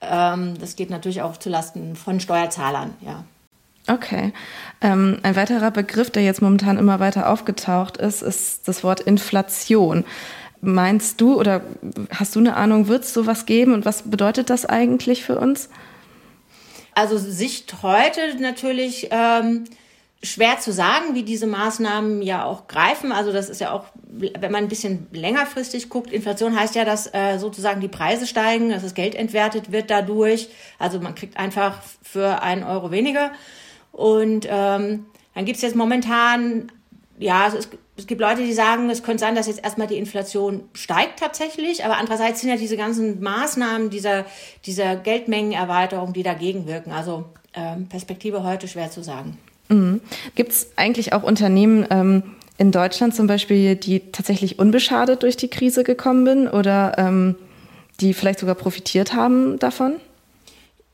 Ähm, 0.00 0.58
das 0.58 0.76
geht 0.76 0.90
natürlich 0.90 1.22
auch 1.22 1.36
zulasten 1.36 1.96
von 1.96 2.20
Steuerzahlern, 2.20 2.94
ja. 3.00 3.24
Okay. 3.88 4.32
Ähm, 4.80 5.18
ein 5.22 5.34
weiterer 5.34 5.70
Begriff, 5.70 6.10
der 6.10 6.22
jetzt 6.22 6.42
momentan 6.42 6.78
immer 6.78 7.00
weiter 7.00 7.28
aufgetaucht 7.28 7.96
ist, 7.96 8.22
ist 8.22 8.68
das 8.68 8.84
Wort 8.84 9.00
Inflation. 9.00 10.04
Meinst 10.60 11.20
du 11.20 11.38
oder 11.38 11.62
hast 12.14 12.36
du 12.36 12.38
eine 12.38 12.54
Ahnung, 12.54 12.86
wird 12.86 13.02
es 13.02 13.12
sowas 13.12 13.46
geben 13.46 13.74
und 13.74 13.84
was 13.84 14.02
bedeutet 14.02 14.50
das 14.50 14.64
eigentlich 14.64 15.24
für 15.24 15.38
uns? 15.38 15.68
Also 16.94 17.18
Sicht 17.18 17.82
heute 17.82 18.20
natürlich 18.38 19.08
ähm, 19.10 19.64
schwer 20.22 20.60
zu 20.60 20.72
sagen, 20.72 21.14
wie 21.14 21.24
diese 21.24 21.46
Maßnahmen 21.46 22.22
ja 22.22 22.44
auch 22.44 22.68
greifen. 22.68 23.10
Also 23.10 23.32
das 23.32 23.48
ist 23.48 23.60
ja 23.60 23.72
auch, 23.72 23.86
wenn 24.04 24.52
man 24.52 24.64
ein 24.64 24.68
bisschen 24.68 25.08
längerfristig 25.12 25.88
guckt, 25.88 26.12
Inflation 26.12 26.58
heißt 26.58 26.76
ja, 26.76 26.84
dass 26.84 27.12
äh, 27.12 27.38
sozusagen 27.38 27.80
die 27.80 27.88
Preise 27.88 28.26
steigen, 28.26 28.70
dass 28.70 28.82
das 28.82 28.94
Geld 28.94 29.16
entwertet 29.16 29.72
wird 29.72 29.90
dadurch. 29.90 30.48
Also 30.78 31.00
man 31.00 31.16
kriegt 31.16 31.36
einfach 31.38 31.80
für 32.02 32.42
einen 32.42 32.62
Euro 32.62 32.92
weniger. 32.92 33.32
Und 33.90 34.46
ähm, 34.48 35.06
dann 35.34 35.44
gibt's 35.44 35.62
jetzt 35.62 35.74
momentan, 35.74 36.70
ja, 37.18 37.48
es, 37.48 37.68
es 37.96 38.06
gibt 38.06 38.20
Leute, 38.20 38.42
die 38.42 38.52
sagen, 38.52 38.88
es 38.90 39.02
könnte 39.02 39.20
sein, 39.20 39.34
dass 39.34 39.48
jetzt 39.48 39.64
erstmal 39.64 39.88
die 39.88 39.98
Inflation 39.98 40.68
steigt 40.72 41.18
tatsächlich, 41.18 41.84
aber 41.84 41.96
andererseits 41.96 42.40
sind 42.40 42.50
ja 42.50 42.56
diese 42.56 42.76
ganzen 42.76 43.20
Maßnahmen 43.20 43.90
dieser, 43.90 44.24
dieser 44.66 44.94
Geldmengenerweiterung, 44.96 46.12
die 46.12 46.22
dagegen 46.22 46.66
wirken. 46.66 46.92
Also 46.92 47.24
ähm, 47.54 47.88
Perspektive 47.88 48.44
heute 48.44 48.68
schwer 48.68 48.90
zu 48.90 49.02
sagen. 49.02 49.36
Mhm. 49.72 50.00
Gibt 50.34 50.52
es 50.52 50.70
eigentlich 50.76 51.12
auch 51.12 51.22
Unternehmen 51.22 51.86
ähm, 51.90 52.22
in 52.58 52.70
Deutschland 52.72 53.14
zum 53.14 53.26
Beispiel, 53.26 53.76
die 53.76 54.12
tatsächlich 54.12 54.58
unbeschadet 54.58 55.22
durch 55.22 55.36
die 55.36 55.48
Krise 55.48 55.84
gekommen 55.84 56.26
sind 56.26 56.48
oder 56.48 56.94
ähm, 56.98 57.36
die 58.00 58.14
vielleicht 58.14 58.38
sogar 58.38 58.54
profitiert 58.54 59.14
haben 59.14 59.58
davon? 59.58 59.94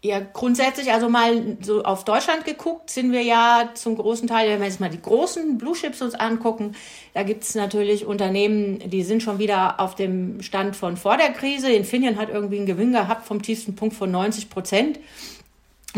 Ja, 0.01 0.21
grundsätzlich, 0.21 0.93
also 0.93 1.09
mal 1.09 1.57
so 1.61 1.83
auf 1.83 2.05
Deutschland 2.05 2.45
geguckt, 2.45 2.89
sind 2.89 3.11
wir 3.11 3.23
ja 3.23 3.71
zum 3.75 3.97
großen 3.97 4.29
Teil, 4.29 4.49
wenn 4.49 4.61
wir 4.61 4.69
jetzt 4.69 4.79
mal 4.79 4.89
die 4.89 5.03
großen 5.03 5.59
Blue 5.59 5.75
Chips 5.75 6.01
uns 6.01 6.15
angucken, 6.15 6.77
da 7.15 7.25
gibt 7.25 7.43
es 7.43 7.57
natürlich 7.57 8.07
Unternehmen, 8.07 8.79
die 8.79 9.03
sind 9.03 9.25
schon 9.25 9.41
wieder 9.41 9.81
auf 9.81 9.97
dem 9.97 10.41
Stand 10.41 10.77
von 10.77 10.97
vor 10.97 11.17
der 11.17 11.31
Krise. 11.31 11.73
Infineon 11.73 12.17
hat 12.17 12.29
irgendwie 12.29 12.59
einen 12.59 12.67
Gewinn 12.67 12.93
gehabt 12.93 13.27
vom 13.27 13.43
tiefsten 13.43 13.75
Punkt 13.75 13.97
von 13.97 14.09
90 14.09 14.49
Prozent. 14.49 15.01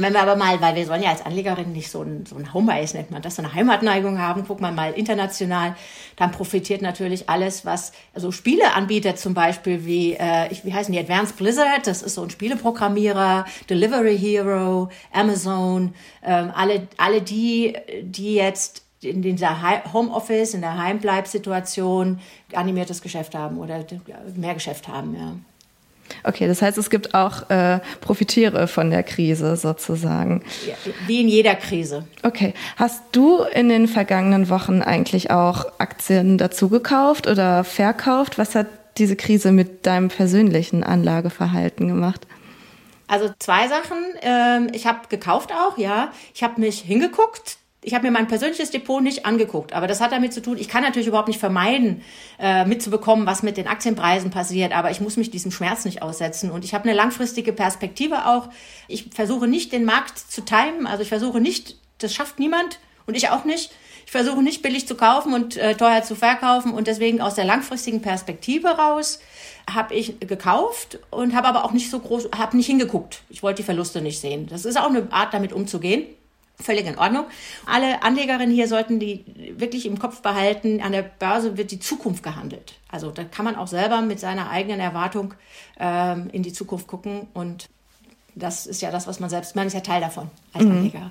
Wenn 0.03 0.13
wir 0.13 0.23
aber 0.23 0.37
mal, 0.37 0.61
weil 0.61 0.75
wir 0.75 0.87
sollen 0.87 1.03
ja 1.03 1.11
als 1.11 1.25
Anlegerin 1.25 1.73
nicht 1.73 1.91
so 1.91 2.03
ein, 2.03 2.25
so 2.27 2.37
ein 2.37 2.53
Home-Bias 2.53 2.95
nennt 2.95 3.11
man 3.11 3.23
das, 3.23 3.37
so 3.37 3.43
eine 3.43 3.55
Heimatneigung 3.55 4.19
haben, 4.19 4.45
guck 4.47 4.61
mal 4.61 4.73
mal 4.73 4.93
international, 4.93 5.75
dann 6.17 6.31
profitiert 6.31 6.83
natürlich 6.83 7.29
alles, 7.29 7.65
was, 7.65 7.93
also 8.15 8.33
Spieleanbieter 8.33 9.17
zum 9.17 9.35
Beispiel 9.35 9.85
wie, 9.85 10.15
äh, 10.15 10.51
wie 10.63 10.73
heißen 10.73 10.93
die, 10.93 10.99
Advanced 10.99 11.37
Blizzard, 11.37 11.87
das 11.87 12.03
ist 12.03 12.15
so 12.15 12.23
ein 12.23 12.31
Spieleprogrammierer, 12.31 13.45
Delivery 13.69 14.19
Hero, 14.19 14.91
Amazon, 15.13 15.95
ähm, 16.25 16.53
alle, 16.55 16.89
alle 16.97 17.23
die, 17.23 17.77
die 18.03 18.35
jetzt 18.35 18.85
in 19.03 19.23
dieser 19.23 19.93
Homeoffice, 19.93 20.55
in 20.55 20.61
der 20.61 20.77
Heimbleibsituation 20.77 22.21
animiertes 22.53 23.01
Geschäft 23.01 23.35
haben 23.35 23.59
oder 23.59 23.85
mehr 24.37 24.55
Geschäft 24.55 24.89
haben, 24.89 25.15
ja. 25.15 25.35
Okay, 26.25 26.47
das 26.47 26.63
heißt, 26.63 26.79
es 26.79 26.91
gibt 26.91 27.15
auch 27.15 27.49
äh, 27.51 27.81
Profitiere 28.01 28.69
von 28.69 28.91
der 28.91 29.03
Krise 29.03 29.57
sozusagen. 29.57 30.43
Wie 31.07 31.21
in 31.21 31.29
jeder 31.29 31.55
Krise. 31.55 32.05
Okay. 32.23 32.55
Hast 32.77 33.03
du 33.13 33.43
in 33.43 33.69
den 33.69 33.89
vergangenen 33.89 34.49
Wochen 34.49 34.83
eigentlich 34.83 35.31
auch 35.31 35.67
Aktien 35.79 36.39
dazu 36.39 36.69
gekauft 36.69 37.27
oder 37.27 37.65
verkauft? 37.65 38.39
Was 38.39 38.55
hat 38.55 38.67
diese 38.99 39.17
Krise 39.17 39.53
mit 39.53 39.87
deinem 39.87 40.09
persönlichen 40.09 40.85
Anlageverhalten 40.85 41.89
gemacht? 41.89 42.27
Also 43.11 43.29
zwei 43.39 43.67
Sachen. 43.67 43.99
Ähm, 44.23 44.69
ich 44.73 44.87
habe 44.87 45.01
gekauft 45.09 45.53
auch, 45.53 45.79
ja. 45.79 46.13
Ich 46.33 46.45
habe 46.45 46.61
mich 46.61 46.81
hingeguckt, 46.81 47.59
ich 47.83 47.95
habe 47.95 48.05
mir 48.05 48.11
mein 48.11 48.29
persönliches 48.29 48.71
Depot 48.71 49.03
nicht 49.03 49.25
angeguckt, 49.25 49.73
aber 49.73 49.87
das 49.87 50.01
hat 50.01 50.13
damit 50.13 50.35
zu 50.35 50.43
tun, 50.43 50.59
ich 50.59 50.69
kann 50.69 50.83
natürlich 50.83 51.09
überhaupt 51.09 51.29
nicht 51.29 51.41
vermeiden, 51.41 52.03
äh, 52.39 52.65
mitzubekommen, 52.67 53.27
was 53.27 53.43
mit 53.43 53.57
den 53.57 53.69
Aktienpreisen 53.69 54.31
passiert, 54.31 54.77
aber 54.77 54.91
ich 54.91 55.01
muss 55.01 55.17
mich 55.17 55.31
diesem 55.31 55.51
Schmerz 55.51 55.85
nicht 55.85 56.03
aussetzen 56.03 56.51
und 56.51 56.65
ich 56.65 56.75
habe 56.75 56.85
eine 56.85 56.95
langfristige 56.95 57.53
Perspektive 57.53 58.27
auch. 58.27 58.51
Ich 58.87 59.11
versuche 59.15 59.49
nicht, 59.49 59.73
den 59.73 59.85
Markt 59.85 60.19
zu 60.19 60.43
timen, 60.43 60.87
also 60.87 61.03
ich 61.03 61.09
versuche 61.09 61.41
nicht, 61.41 61.77
das 61.99 62.15
schafft 62.15 62.39
niemand 62.39 62.81
und 63.07 63.17
ich 63.17 63.31
auch 63.31 63.45
nicht. 63.45 63.71
Ich 64.07 64.13
versuche 64.13 64.43
nicht 64.43 64.63
billig 64.63 64.89
zu 64.89 64.97
kaufen 64.97 65.33
und 65.33 65.57
äh, 65.57 65.77
teuer 65.77 66.03
zu 66.03 66.17
verkaufen 66.17 66.73
und 66.73 66.87
deswegen 66.87 67.21
aus 67.21 67.37
der 67.37 67.45
langfristigen 67.45 68.03
Perspektive 68.03 68.69
raus 68.69 69.21
habe 69.73 69.95
ich 69.95 70.19
gekauft 70.21 70.99
und 71.11 71.35
habe 71.35 71.49
aber 71.49 71.65
auch 71.65 71.73
nicht 71.73 71.91
so 71.91 72.01
groß, 72.01 72.31
habe 72.37 72.57
nicht 72.57 72.67
hingeguckt. 72.67 73.23
Ich 73.29 73.43
wollte 73.43 73.59
die 73.59 73.63
Verluste 73.63 74.01
nicht 74.01 74.21
sehen. 74.21 74.49
Das 74.49 74.65
ist 74.65 74.77
auch 74.77 74.89
eine 74.89 75.07
Art, 75.13 75.33
damit 75.33 75.53
umzugehen. 75.53 76.07
Völlig 76.61 76.87
in 76.87 76.99
Ordnung. 76.99 77.25
Alle 77.67 78.03
Anlegerinnen 78.03 78.55
hier 78.55 78.69
sollten 78.69 78.99
die 78.99 79.25
wirklich 79.57 79.87
im 79.87 79.99
Kopf 79.99 80.21
behalten, 80.21 80.81
an 80.81 80.93
der 80.93 81.03
Börse 81.03 81.57
wird 81.57 81.71
die 81.71 81.81
Zukunft 81.81 82.23
gehandelt. 82.23 82.75
Also 82.91 83.11
da 83.11 83.25
kann 83.25 83.45
man 83.45 83.57
auch 83.57 83.69
selber 83.69 84.01
mit 84.03 84.21
seiner 84.21 84.51
eigenen 84.51 84.81
Erwartung 84.81 85.35
ähm, 85.79 86.29
in 86.33 86.43
die 86.43 86.53
Zukunft 86.53 86.87
gucken 86.87 87.29
und 87.35 87.69
das 88.35 88.67
ist 88.67 88.81
ja 88.81 88.91
das, 88.91 89.07
was 89.07 89.21
man 89.21 89.29
selbst, 89.29 89.57
man 89.57 89.67
ist 89.67 89.75
ja 89.75 89.81
Teil 89.81 90.01
davon 90.01 90.31
als 90.53 90.65
mhm. 90.65 90.71
Anleger. 90.71 91.11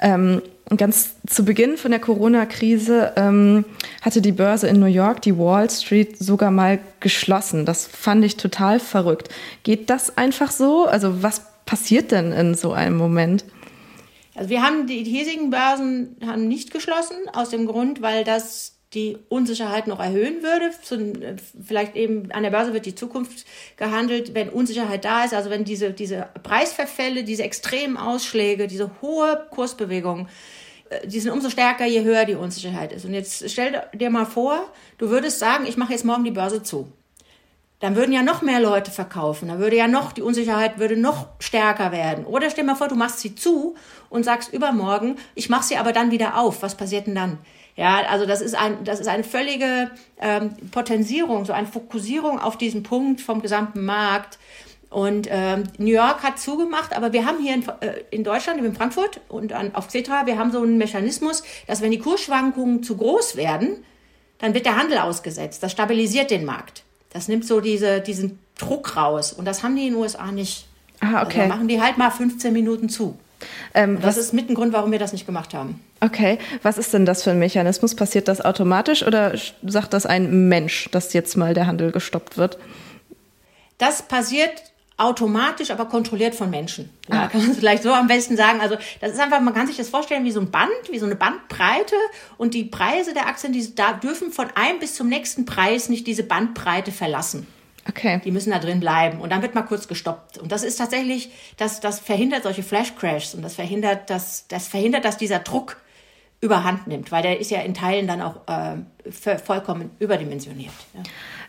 Ähm, 0.00 0.42
ganz 0.76 1.16
zu 1.26 1.44
Beginn 1.44 1.76
von 1.76 1.90
der 1.90 2.00
Corona-Krise 2.00 3.12
ähm, 3.16 3.64
hatte 4.02 4.20
die 4.20 4.32
Börse 4.32 4.68
in 4.68 4.80
New 4.80 4.86
York, 4.86 5.22
die 5.22 5.36
Wall 5.36 5.68
Street, 5.70 6.18
sogar 6.18 6.50
mal 6.50 6.78
geschlossen. 7.00 7.66
Das 7.66 7.86
fand 7.86 8.24
ich 8.24 8.36
total 8.36 8.80
verrückt. 8.80 9.28
Geht 9.62 9.90
das 9.90 10.16
einfach 10.16 10.50
so? 10.50 10.86
Also 10.86 11.22
was 11.22 11.42
passiert 11.66 12.12
denn 12.12 12.32
in 12.32 12.54
so 12.54 12.72
einem 12.72 12.96
Moment? 12.96 13.44
Also 14.34 14.50
wir 14.50 14.62
haben 14.62 14.86
die 14.86 15.04
hiesigen 15.04 15.50
Börsen 15.50 16.16
haben 16.26 16.48
nicht 16.48 16.72
geschlossen, 16.72 17.16
aus 17.32 17.50
dem 17.50 17.66
Grund, 17.66 18.02
weil 18.02 18.24
das 18.24 18.74
die 18.94 19.18
Unsicherheit 19.28 19.86
noch 19.86 20.00
erhöhen 20.00 20.42
würde. 20.42 20.70
Vielleicht 21.64 21.96
eben 21.96 22.30
an 22.32 22.42
der 22.42 22.50
Börse 22.50 22.72
wird 22.72 22.86
die 22.86 22.94
Zukunft 22.94 23.44
gehandelt, 23.76 24.34
wenn 24.34 24.48
Unsicherheit 24.48 25.04
da 25.04 25.24
ist, 25.24 25.34
also 25.34 25.50
wenn 25.50 25.64
diese, 25.64 25.92
diese 25.92 26.28
Preisverfälle, 26.42 27.24
diese 27.24 27.42
extremen 27.42 27.96
Ausschläge, 27.96 28.68
diese 28.68 28.90
hohe 29.02 29.46
Kursbewegung, 29.50 30.28
äh, 30.90 31.06
die 31.06 31.20
sind 31.20 31.32
umso 31.32 31.50
stärker, 31.50 31.86
je 31.86 32.04
höher 32.04 32.24
die 32.24 32.36
Unsicherheit 32.36 32.92
ist. 32.92 33.04
Und 33.04 33.14
jetzt 33.14 33.50
stell 33.50 33.82
dir 33.94 34.10
mal 34.10 34.26
vor, 34.26 34.72
du 34.98 35.10
würdest 35.10 35.38
sagen, 35.38 35.66
ich 35.66 35.76
mache 35.76 35.92
jetzt 35.92 36.04
morgen 36.04 36.24
die 36.24 36.30
Börse 36.30 36.62
zu. 36.62 36.92
Dann 37.84 37.96
würden 37.96 38.14
ja 38.14 38.22
noch 38.22 38.40
mehr 38.40 38.60
Leute 38.60 38.90
verkaufen. 38.90 39.48
Dann 39.48 39.58
würde 39.58 39.76
ja 39.76 39.88
noch, 39.88 40.12
die 40.12 40.22
Unsicherheit 40.22 40.78
würde 40.78 40.96
noch 40.96 41.26
stärker 41.38 41.92
werden. 41.92 42.24
Oder 42.24 42.48
stell 42.48 42.64
mal 42.64 42.76
vor, 42.76 42.88
du 42.88 42.94
machst 42.94 43.20
sie 43.20 43.34
zu 43.34 43.74
und 44.08 44.24
sagst 44.24 44.54
übermorgen, 44.54 45.16
ich 45.34 45.50
mache 45.50 45.64
sie 45.64 45.76
aber 45.76 45.92
dann 45.92 46.10
wieder 46.10 46.38
auf. 46.38 46.62
Was 46.62 46.76
passiert 46.76 47.08
denn 47.08 47.14
dann? 47.14 47.36
Ja, 47.76 48.00
also 48.08 48.24
das 48.24 48.40
ist 48.40 48.54
ein, 48.54 48.84
das 48.84 49.00
ist 49.00 49.06
eine 49.06 49.22
völlige 49.22 49.90
ähm, 50.18 50.54
Potenzierung, 50.70 51.44
so 51.44 51.52
eine 51.52 51.66
Fokussierung 51.66 52.40
auf 52.40 52.56
diesen 52.56 52.84
Punkt 52.84 53.20
vom 53.20 53.42
gesamten 53.42 53.84
Markt. 53.84 54.38
Und 54.88 55.28
ähm, 55.30 55.64
New 55.76 55.92
York 55.92 56.22
hat 56.22 56.38
zugemacht, 56.38 56.96
aber 56.96 57.12
wir 57.12 57.26
haben 57.26 57.38
hier 57.38 57.52
in, 57.52 57.68
äh, 57.80 58.00
in 58.10 58.24
Deutschland, 58.24 58.64
in 58.64 58.74
Frankfurt 58.74 59.20
und 59.28 59.52
an, 59.52 59.74
auf 59.74 59.88
Xetra, 59.88 60.24
wir 60.24 60.38
haben 60.38 60.52
so 60.52 60.62
einen 60.62 60.78
Mechanismus, 60.78 61.42
dass 61.66 61.82
wenn 61.82 61.90
die 61.90 61.98
Kursschwankungen 61.98 62.82
zu 62.82 62.96
groß 62.96 63.36
werden, 63.36 63.84
dann 64.38 64.54
wird 64.54 64.64
der 64.64 64.78
Handel 64.78 64.96
ausgesetzt. 64.96 65.62
Das 65.62 65.70
stabilisiert 65.70 66.30
den 66.30 66.46
Markt. 66.46 66.83
Das 67.14 67.28
nimmt 67.28 67.46
so 67.46 67.60
diese, 67.60 68.00
diesen 68.00 68.38
Druck 68.58 68.96
raus. 68.96 69.32
Und 69.32 69.46
das 69.46 69.62
haben 69.62 69.76
die 69.76 69.86
in 69.86 69.94
den 69.94 70.02
USA 70.02 70.30
nicht. 70.32 70.66
Ah, 71.00 71.22
okay. 71.22 71.42
Also 71.42 71.54
machen 71.54 71.68
die 71.68 71.80
halt 71.80 71.96
mal 71.96 72.10
15 72.10 72.52
Minuten 72.52 72.88
zu. 72.88 73.16
Ähm, 73.72 74.00
das 74.00 74.16
ist 74.16 74.32
mit 74.32 74.50
ein 74.50 74.54
Grund, 74.54 74.72
warum 74.72 74.90
wir 74.90 74.98
das 74.98 75.12
nicht 75.12 75.24
gemacht 75.24 75.54
haben. 75.54 75.80
Okay, 76.00 76.38
was 76.62 76.76
ist 76.76 76.92
denn 76.92 77.06
das 77.06 77.22
für 77.22 77.30
ein 77.30 77.38
Mechanismus? 77.38 77.94
Passiert 77.94 78.26
das 78.26 78.40
automatisch 78.40 79.06
oder 79.06 79.34
sagt 79.64 79.92
das 79.92 80.06
ein 80.06 80.48
Mensch, 80.48 80.88
dass 80.90 81.12
jetzt 81.12 81.36
mal 81.36 81.54
der 81.54 81.66
Handel 81.66 81.92
gestoppt 81.92 82.36
wird? 82.36 82.58
Das 83.78 84.02
passiert 84.02 84.50
automatisch, 84.96 85.70
aber 85.70 85.86
kontrolliert 85.86 86.34
von 86.34 86.50
Menschen. 86.50 86.90
Ja, 87.08 87.24
ah. 87.24 87.28
kann 87.28 87.44
man 87.44 87.54
vielleicht 87.56 87.82
so 87.82 87.92
am 87.92 88.06
besten 88.06 88.36
sagen. 88.36 88.60
Also 88.60 88.76
das 89.00 89.12
ist 89.12 89.20
einfach, 89.20 89.40
man 89.40 89.54
kann 89.54 89.66
sich 89.66 89.76
das 89.76 89.88
vorstellen 89.88 90.24
wie 90.24 90.30
so 90.30 90.40
ein 90.40 90.50
Band, 90.50 90.70
wie 90.90 90.98
so 90.98 91.06
eine 91.06 91.16
Bandbreite 91.16 91.96
und 92.36 92.54
die 92.54 92.64
Preise 92.64 93.12
der 93.12 93.26
Aktien, 93.26 93.52
die 93.52 93.74
da 93.74 93.92
dürfen 93.92 94.30
von 94.30 94.48
einem 94.54 94.78
bis 94.78 94.94
zum 94.94 95.08
nächsten 95.08 95.46
Preis 95.46 95.88
nicht 95.88 96.06
diese 96.06 96.22
Bandbreite 96.22 96.92
verlassen. 96.92 97.46
Okay. 97.88 98.20
Die 98.24 98.30
müssen 98.30 98.50
da 98.50 98.58
drin 98.58 98.80
bleiben 98.80 99.20
und 99.20 99.30
dann 99.30 99.42
wird 99.42 99.54
mal 99.54 99.62
kurz 99.62 99.88
gestoppt. 99.88 100.38
Und 100.38 100.52
das 100.52 100.62
ist 100.62 100.76
tatsächlich, 100.76 101.30
das, 101.58 101.80
das 101.80 101.98
verhindert 101.98 102.44
solche 102.44 102.62
Flash 102.62 102.94
Crashs 102.94 103.34
und 103.34 103.42
das 103.42 103.56
verhindert, 103.56 104.08
dass, 104.08 104.46
das 104.48 104.68
verhindert, 104.68 105.04
dass 105.04 105.18
dieser 105.18 105.40
Druck 105.40 105.76
überhand 106.40 106.86
nimmt, 106.86 107.10
weil 107.10 107.22
der 107.22 107.40
ist 107.40 107.50
ja 107.50 107.60
in 107.60 107.74
Teilen 107.74 108.06
dann 108.06 108.22
auch 108.22 108.36
äh, 108.46 109.10
vollkommen 109.38 109.90
überdimensioniert. 109.98 110.72
Ja. 110.94 111.02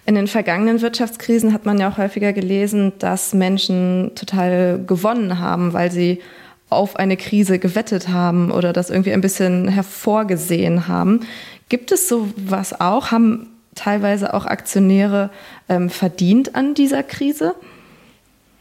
In 0.05 0.15
den 0.15 0.27
vergangenen 0.27 0.81
Wirtschaftskrisen 0.81 1.51
hat 1.51 1.65
man 1.65 1.79
ja 1.79 1.89
auch 1.89 1.97
häufiger 1.97 2.31
gelesen, 2.31 2.93
dass 2.99 3.33
Menschen 3.33 4.11
total 4.13 4.83
gewonnen 4.85 5.39
haben, 5.39 5.73
weil 5.73 5.91
sie 5.91 6.21
auf 6.69 6.95
eine 6.95 7.17
Krise 7.17 7.57
gewettet 7.57 8.09
haben 8.09 8.51
oder 8.51 8.73
das 8.73 8.89
irgendwie 8.89 9.13
ein 9.13 9.21
bisschen 9.21 9.67
hervorgesehen 9.67 10.87
haben. 10.87 11.25
Gibt 11.69 11.91
es 11.91 12.07
sowas 12.07 12.79
auch? 12.79 13.11
Haben 13.11 13.51
teilweise 13.73 14.33
auch 14.33 14.45
Aktionäre 14.45 15.31
ähm, 15.69 15.89
verdient 15.89 16.55
an 16.55 16.75
dieser 16.75 17.01
Krise? 17.01 17.55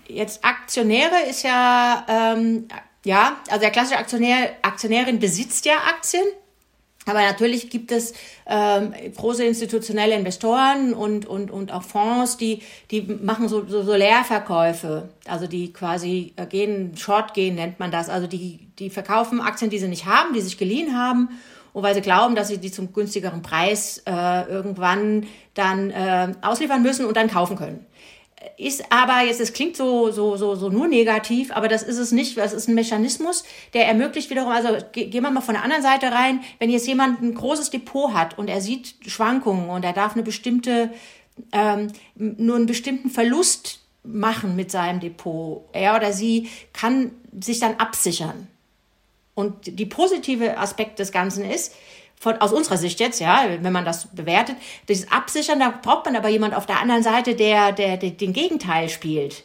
Jetzt 0.07 0.45
Aktionäre 0.45 1.29
ist 1.29 1.43
ja, 1.43 2.05
ähm, 2.09 2.69
ja, 3.05 3.37
also 3.49 3.61
der 3.61 3.71
klassische 3.71 3.99
Aktionär, 3.99 4.51
Aktionärin 4.63 5.19
besitzt 5.19 5.67
ja 5.67 5.75
Aktien. 5.89 6.25
Aber 7.07 7.21
natürlich 7.21 7.71
gibt 7.71 7.93
es 7.93 8.15
ähm, 8.47 8.95
große 9.17 9.45
institutionelle 9.45 10.15
Investoren 10.15 10.95
und, 10.95 11.27
und, 11.27 11.51
und 11.51 11.73
auch 11.73 11.83
Fonds, 11.83 12.37
die, 12.37 12.63
die 12.91 13.03
machen 13.03 13.49
so, 13.49 13.67
so, 13.67 13.83
so 13.83 13.95
Leerverkäufe. 13.95 15.11
Also 15.27 15.47
die 15.47 15.73
quasi 15.73 16.33
äh, 16.37 16.47
gehen, 16.47 16.97
Short 16.97 17.35
gehen 17.35 17.57
nennt 17.57 17.79
man 17.79 17.91
das. 17.91 18.09
Also 18.09 18.27
die, 18.27 18.61
die 18.79 18.91
verkaufen 18.91 19.41
Aktien, 19.41 19.71
die 19.71 19.79
sie 19.79 19.89
nicht 19.89 20.07
haben, 20.07 20.33
die 20.33 20.41
sich 20.41 20.57
geliehen 20.57 20.97
haben 20.97 21.29
und 21.75 21.83
weil 21.83 21.95
sie 21.95 22.01
glauben, 22.01 22.35
dass 22.35 22.49
sie 22.49 22.59
die 22.59 22.71
zum 22.71 22.93
günstigeren 22.93 23.43
Preis 23.43 24.03
äh, 24.07 24.49
irgendwann 24.49 25.27
dann 25.55 25.91
äh, 25.91 26.33
ausliefern 26.41 26.83
müssen 26.83 27.05
und 27.05 27.17
dann 27.17 27.29
kaufen 27.29 27.57
können. 27.57 27.85
Ist 28.57 28.91
aber 28.91 29.25
jetzt, 29.27 29.41
es 29.41 29.53
klingt 29.53 29.77
so, 29.77 30.11
so, 30.11 30.37
so, 30.37 30.55
so 30.55 30.69
nur 30.69 30.89
negativ, 30.89 31.51
aber 31.53 31.69
das 31.69 31.83
ist 31.83 31.99
es 31.99 32.13
nicht. 32.13 32.37
Das 32.37 32.53
ist 32.53 32.69
ein 32.69 32.75
Mechanismus, 32.75 33.45
der 33.73 33.87
ermöglicht 33.87 34.31
wiederum, 34.31 34.53
also 34.53 34.77
gehen 34.93 35.23
wir 35.23 35.31
mal 35.31 35.41
von 35.41 35.55
der 35.55 35.65
anderen 35.65 35.83
Seite 35.83 36.13
rein, 36.13 36.41
wenn 36.59 36.71
jetzt 36.71 36.87
jemand 36.87 37.23
ein 37.23 37.35
großes 37.35 37.71
Depot 37.71 38.13
hat 38.15 38.39
und 38.39 38.49
er 38.49 38.61
sieht 38.61 38.95
Schwankungen 39.07 39.69
und 39.71 39.85
er 39.85 39.93
darf 39.93 40.15
eine 40.15 40.23
bestimmte, 40.23 40.91
ähm, 41.53 41.89
nur 42.15 42.57
einen 42.57 42.67
bestimmten 42.67 43.11
Verlust 43.11 43.81
machen 44.05 44.57
mit 44.57 44.71
seinem 44.71 45.01
Depot, 45.01 45.65
er 45.73 45.97
oder 45.97 46.13
sie 46.13 46.49
kann 46.73 47.13
sich 47.41 47.59
dann 47.59 47.77
absichern. 47.77 48.49
Und 49.35 49.79
die 49.79 49.87
positive 49.87 50.59
Aspekt 50.59 50.99
des 50.99 51.11
Ganzen 51.11 51.45
ist, 51.45 51.75
von, 52.25 52.41
aus 52.41 52.53
unserer 52.53 52.79
Sicht 52.79 53.01
jetzt, 53.01 53.21
ja, 53.21 53.45
wenn 53.61 53.73
man 53.73 53.85
das 53.85 54.07
bewertet, 54.07 54.57
dieses 54.89 55.13
Absichern, 55.13 55.61
da 55.61 55.73
braucht 55.83 56.07
man 56.07 56.17
aber 56.17 56.31
jemand 56.31 56.55
auf 56.55 56.65
der 56.65 56.81
anderen 56.81 57.03
Seite, 57.03 57.35
der, 57.35 57.71
der, 57.73 57.99
der 57.99 58.11
den 58.11 58.33
Gegenteil 58.33 58.89
spielt. 58.89 59.45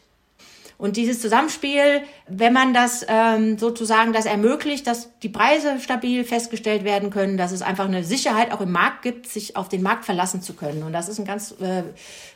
Und 0.78 0.96
dieses 0.96 1.22
Zusammenspiel, 1.22 2.04
wenn 2.30 2.54
man 2.54 2.74
das 2.74 3.06
ähm, 3.10 3.58
sozusagen 3.58 4.14
das 4.14 4.26
ermöglicht, 4.26 4.88
dass 4.88 5.10
die 5.20 5.28
Preise 5.28 5.78
stabil 5.82 6.24
festgestellt 6.24 6.86
werden 6.86 7.10
können, 7.10 7.36
dass 7.36 7.52
es 7.52 7.62
einfach 7.62 7.84
eine 7.84 8.06
Sicherheit 8.06 8.54
auch 8.54 8.62
im 8.62 8.72
Markt 8.72 9.02
gibt, 9.02 9.28
sich 9.28 9.58
auf 9.58 9.68
den 9.68 9.82
Markt 9.82 10.06
verlassen 10.06 10.42
zu 10.42 10.54
können. 10.54 10.84
Und 10.84 10.94
das 10.94 11.10
ist 11.10 11.20
ein 11.20 11.26
ganz 11.26 11.52
äh, 11.60 11.84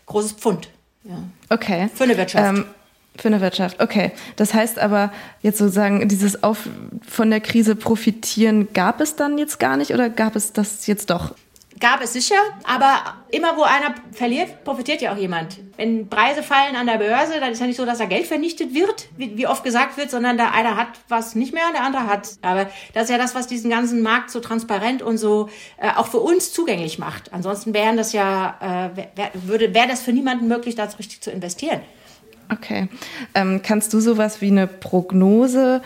großes 0.08 0.34
Pfund. 0.34 0.68
Ja. 1.06 1.24
Okay. 1.50 1.90
Für 1.96 2.04
eine 2.04 2.18
Wirtschaft. 2.18 2.58
Ähm 2.58 2.66
für 3.18 3.28
eine 3.28 3.42
Wirtschaft, 3.42 3.82
okay. 3.82 4.12
Das 4.36 4.54
heißt 4.54 4.80
aber 4.80 5.12
jetzt 5.42 5.60
sozusagen, 5.60 6.08
dieses 6.08 6.44
Auf 6.44 6.68
von 7.08 7.30
der 7.30 7.42
Krise 7.42 7.76
profitieren 7.76 8.74
gab 8.74 9.02
es 9.02 9.16
dann 9.16 9.38
jetzt 9.38 9.60
gar 9.60 9.78
nicht 9.78 9.94
oder 9.94 10.10
gab 10.10 10.36
es 10.36 10.54
das 10.54 10.88
jetzt 10.88 11.10
doch? 11.10 11.36
Gab 11.80 12.02
es 12.02 12.14
sicher, 12.14 12.36
aber 12.64 13.16
immer 13.32 13.58
wo 13.58 13.64
einer 13.64 13.96
verliert, 14.12 14.64
profitiert 14.64 15.02
ja 15.02 15.12
auch 15.12 15.18
jemand. 15.18 15.58
Wenn 15.76 16.08
Preise 16.08 16.42
fallen 16.42 16.76
an 16.76 16.86
der 16.86 16.98
Börse, 16.98 17.40
dann 17.40 17.52
ist 17.52 17.60
ja 17.60 17.68
nicht 17.68 17.78
so, 17.78 17.86
dass 17.86 17.98
da 17.98 18.06
Geld 18.06 18.26
vernichtet 18.26 18.74
wird, 18.74 19.10
wie, 19.18 19.38
wie 19.38 19.48
oft 19.48 19.64
gesagt 19.64 19.98
wird, 19.98 20.10
sondern 20.10 20.38
der 20.38 20.54
eine 20.54 20.78
hat 20.78 20.88
was 21.10 21.36
nicht 21.36 21.54
mehr, 21.54 21.64
der 21.74 21.84
andere 21.84 22.08
hat. 22.08 22.30
Aber 22.42 22.70
das 22.94 23.06
ist 23.06 23.10
ja 23.10 23.18
das, 23.18 23.36
was 23.36 23.48
diesen 23.48 23.70
ganzen 23.70 24.02
Markt 24.02 24.30
so 24.30 24.40
transparent 24.40 25.02
und 25.02 25.18
so 25.18 25.50
äh, 25.78 25.90
auch 25.96 26.08
für 26.08 26.20
uns 26.20 26.54
zugänglich 26.54 27.00
macht. 27.00 27.34
Ansonsten 27.34 27.74
wären 27.74 27.98
das 27.98 28.14
ja, 28.14 28.92
äh, 28.96 29.08
wär, 29.18 29.74
wäre 29.74 29.88
das 29.88 30.02
für 30.02 30.14
niemanden 30.14 30.48
möglich, 30.48 30.76
da 30.76 30.86
richtig 30.86 31.22
zu 31.22 31.32
investieren. 31.32 31.82
Okay. 32.50 32.90
Ähm, 33.34 33.62
kannst 33.64 33.94
du 33.94 34.00
sowas 34.00 34.42
wie 34.42 34.48
eine 34.48 34.68
Prognose 34.68 35.82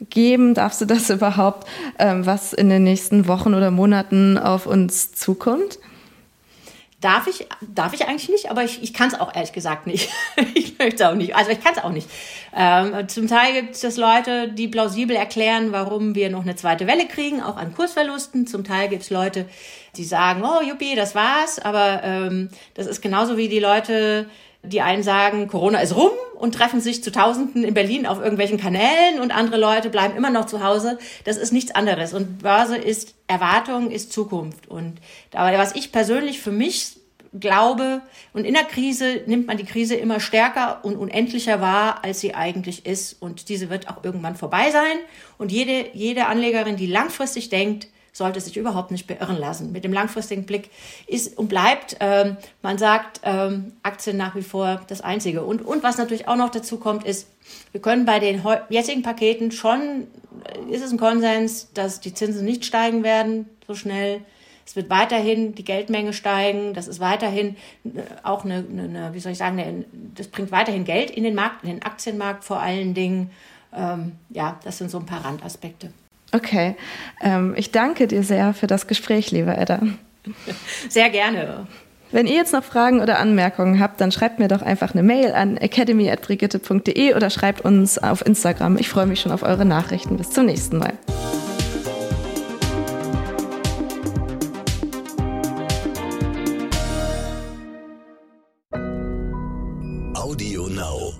geben? 0.00 0.54
Darfst 0.54 0.80
du 0.80 0.84
das 0.84 1.10
überhaupt, 1.10 1.68
ähm, 1.98 2.26
was 2.26 2.52
in 2.52 2.68
den 2.68 2.84
nächsten 2.84 3.28
Wochen 3.28 3.54
oder 3.54 3.70
Monaten 3.70 4.38
auf 4.38 4.66
uns 4.66 5.12
zukommt? 5.12 5.78
Darf 7.02 7.26
ich, 7.26 7.46
darf 7.60 7.92
ich 7.92 8.08
eigentlich 8.08 8.30
nicht, 8.30 8.50
aber 8.50 8.64
ich, 8.64 8.82
ich 8.82 8.94
kann 8.94 9.08
es 9.08 9.20
auch 9.20 9.34
ehrlich 9.34 9.52
gesagt 9.52 9.86
nicht. 9.86 10.08
ich 10.54 10.78
möchte 10.78 11.08
auch 11.08 11.14
nicht. 11.14 11.36
Also 11.36 11.50
ich 11.50 11.62
kann 11.62 11.74
es 11.76 11.84
auch 11.84 11.92
nicht. 11.92 12.08
Ähm, 12.56 13.06
zum 13.08 13.28
Teil 13.28 13.52
gibt 13.52 13.84
es 13.84 13.96
Leute, 13.98 14.48
die 14.48 14.66
plausibel 14.66 15.14
erklären, 15.14 15.72
warum 15.72 16.14
wir 16.14 16.30
noch 16.30 16.40
eine 16.40 16.56
zweite 16.56 16.86
Welle 16.86 17.06
kriegen, 17.06 17.42
auch 17.42 17.58
an 17.58 17.74
Kursverlusten. 17.74 18.46
Zum 18.46 18.64
Teil 18.64 18.88
gibt 18.88 19.02
es 19.02 19.10
Leute, 19.10 19.46
die 19.96 20.04
sagen, 20.04 20.42
oh 20.42 20.62
Juppie, 20.66 20.96
das 20.96 21.14
war's. 21.14 21.58
Aber 21.58 22.00
ähm, 22.02 22.48
das 22.72 22.86
ist 22.86 23.02
genauso 23.02 23.36
wie 23.36 23.48
die 23.48 23.60
Leute, 23.60 24.30
die 24.62 24.80
einen 24.80 25.02
sagen, 25.02 25.48
Corona 25.48 25.80
ist 25.80 25.94
rum 25.94 26.10
und 26.38 26.54
treffen 26.54 26.80
sich 26.80 27.02
zu 27.02 27.12
Tausenden 27.12 27.64
in 27.64 27.74
Berlin 27.74 28.06
auf 28.06 28.18
irgendwelchen 28.18 28.58
Kanälen 28.58 29.20
und 29.20 29.30
andere 29.34 29.58
Leute 29.58 29.90
bleiben 29.90 30.16
immer 30.16 30.30
noch 30.30 30.46
zu 30.46 30.62
Hause. 30.62 30.98
Das 31.24 31.36
ist 31.36 31.52
nichts 31.52 31.74
anderes. 31.74 32.12
Und 32.12 32.42
Börse 32.42 32.76
ist 32.76 33.14
Erwartung, 33.26 33.90
ist 33.90 34.12
Zukunft. 34.12 34.68
Und 34.68 34.94
aber 35.32 35.56
was 35.58 35.74
ich 35.74 35.92
persönlich 35.92 36.40
für 36.40 36.52
mich 36.52 36.96
glaube, 37.38 38.02
und 38.32 38.44
in 38.44 38.54
der 38.54 38.64
Krise 38.64 39.22
nimmt 39.26 39.46
man 39.46 39.56
die 39.56 39.64
Krise 39.64 39.94
immer 39.94 40.20
stärker 40.20 40.84
und 40.84 40.96
unendlicher 40.96 41.60
wahr, 41.60 42.04
als 42.04 42.20
sie 42.20 42.34
eigentlich 42.34 42.86
ist. 42.86 43.20
Und 43.20 43.48
diese 43.48 43.70
wird 43.70 43.88
auch 43.88 44.04
irgendwann 44.04 44.36
vorbei 44.36 44.70
sein. 44.70 44.96
Und 45.38 45.52
jede, 45.52 45.90
jede 45.92 46.26
Anlegerin, 46.26 46.76
die 46.76 46.86
langfristig 46.86 47.48
denkt, 47.48 47.88
sollte 48.16 48.40
sich 48.40 48.56
überhaupt 48.56 48.90
nicht 48.90 49.06
beirren 49.06 49.36
lassen. 49.36 49.72
Mit 49.72 49.84
dem 49.84 49.92
langfristigen 49.92 50.46
Blick 50.46 50.70
ist 51.06 51.36
und 51.36 51.48
bleibt, 51.48 51.96
ähm, 52.00 52.36
man 52.62 52.78
sagt, 52.78 53.20
ähm, 53.24 53.72
Aktien 53.82 54.16
nach 54.16 54.34
wie 54.34 54.42
vor 54.42 54.80
das 54.86 55.02
Einzige. 55.02 55.44
Und, 55.44 55.64
und 55.64 55.82
was 55.82 55.98
natürlich 55.98 56.26
auch 56.26 56.36
noch 56.36 56.50
dazu 56.50 56.78
kommt, 56.78 57.04
ist, 57.04 57.28
wir 57.72 57.80
können 57.80 58.06
bei 58.06 58.18
den 58.18 58.42
jetzigen 58.70 59.02
Paketen 59.02 59.52
schon, 59.52 60.06
äh, 60.44 60.74
ist 60.74 60.82
es 60.82 60.92
ein 60.92 60.98
Konsens, 60.98 61.72
dass 61.74 62.00
die 62.00 62.14
Zinsen 62.14 62.44
nicht 62.44 62.64
steigen 62.64 63.02
werden 63.02 63.48
so 63.66 63.74
schnell. 63.74 64.22
Es 64.64 64.74
wird 64.74 64.90
weiterhin 64.90 65.54
die 65.54 65.64
Geldmenge 65.64 66.12
steigen. 66.12 66.74
Das 66.74 66.88
ist 66.88 66.98
weiterhin 66.98 67.56
äh, 67.84 68.00
auch 68.22 68.44
eine, 68.44 68.64
eine 68.68 69.10
wie 69.12 69.20
soll 69.20 69.32
ich 69.32 69.38
sagen, 69.38 69.60
eine, 69.60 69.84
das 70.14 70.28
bringt 70.28 70.50
weiterhin 70.50 70.84
Geld 70.84 71.10
in 71.10 71.22
den 71.22 71.34
Markt, 71.34 71.64
in 71.64 71.70
den 71.70 71.82
Aktienmarkt 71.82 72.44
vor 72.44 72.60
allen 72.60 72.94
Dingen. 72.94 73.30
Ähm, 73.74 74.12
ja, 74.30 74.58
das 74.64 74.78
sind 74.78 74.90
so 74.90 74.98
ein 74.98 75.06
paar 75.06 75.24
Randaspekte. 75.24 75.90
Okay, 76.36 76.76
ähm, 77.22 77.54
ich 77.56 77.70
danke 77.70 78.06
dir 78.06 78.22
sehr 78.22 78.52
für 78.52 78.66
das 78.66 78.86
Gespräch, 78.86 79.30
liebe 79.30 79.56
Edda. 79.56 79.80
Sehr 80.90 81.08
gerne. 81.08 81.66
Wenn 82.12 82.26
ihr 82.26 82.34
jetzt 82.34 82.52
noch 82.52 82.62
Fragen 82.62 83.00
oder 83.00 83.18
Anmerkungen 83.18 83.80
habt, 83.80 84.02
dann 84.02 84.12
schreibt 84.12 84.38
mir 84.38 84.48
doch 84.48 84.60
einfach 84.60 84.92
eine 84.92 85.02
Mail 85.02 85.32
an 85.32 85.56
academy.brigitte.de 85.56 87.14
oder 87.14 87.30
schreibt 87.30 87.62
uns 87.62 87.96
auf 87.96 88.24
Instagram. 88.24 88.76
Ich 88.76 88.90
freue 88.90 89.06
mich 89.06 89.20
schon 89.20 89.32
auf 89.32 89.42
eure 89.42 89.64
Nachrichten. 89.64 90.18
Bis 90.18 90.30
zum 90.30 90.44
nächsten 90.44 90.76
Mal. 90.76 90.92
Audio 100.14 100.68
Now. 100.68 101.14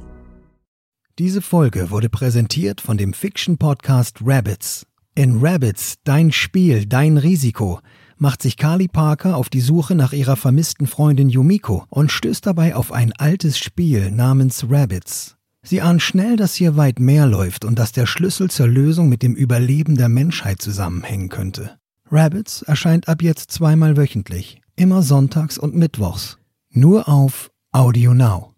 Diese 1.18 1.40
Folge 1.40 1.90
wurde 1.90 2.10
präsentiert 2.10 2.82
von 2.82 2.98
dem 2.98 3.14
Fiction-Podcast 3.14 4.18
Rabbits. 4.22 4.86
In 5.18 5.38
Rabbits, 5.40 5.94
dein 6.04 6.30
Spiel, 6.30 6.84
dein 6.84 7.16
Risiko, 7.16 7.80
macht 8.18 8.42
sich 8.42 8.58
Carly 8.58 8.86
Parker 8.86 9.38
auf 9.38 9.48
die 9.48 9.62
Suche 9.62 9.94
nach 9.94 10.12
ihrer 10.12 10.36
vermissten 10.36 10.86
Freundin 10.86 11.30
Yumiko 11.30 11.86
und 11.88 12.12
stößt 12.12 12.44
dabei 12.44 12.76
auf 12.76 12.92
ein 12.92 13.14
altes 13.14 13.58
Spiel 13.58 14.10
namens 14.10 14.66
Rabbits. 14.68 15.36
Sie 15.62 15.80
ahnt 15.80 16.02
schnell, 16.02 16.36
dass 16.36 16.54
hier 16.54 16.76
weit 16.76 17.00
mehr 17.00 17.26
läuft 17.26 17.64
und 17.64 17.78
dass 17.78 17.92
der 17.92 18.04
Schlüssel 18.04 18.50
zur 18.50 18.68
Lösung 18.68 19.08
mit 19.08 19.22
dem 19.22 19.34
Überleben 19.34 19.96
der 19.96 20.10
Menschheit 20.10 20.60
zusammenhängen 20.60 21.30
könnte. 21.30 21.78
Rabbits 22.12 22.60
erscheint 22.60 23.08
ab 23.08 23.22
jetzt 23.22 23.50
zweimal 23.50 23.96
wöchentlich, 23.96 24.60
immer 24.76 25.00
sonntags 25.00 25.56
und 25.56 25.74
mittwochs. 25.74 26.36
Nur 26.68 27.08
auf 27.08 27.50
Audio 27.72 28.12
Now. 28.12 28.52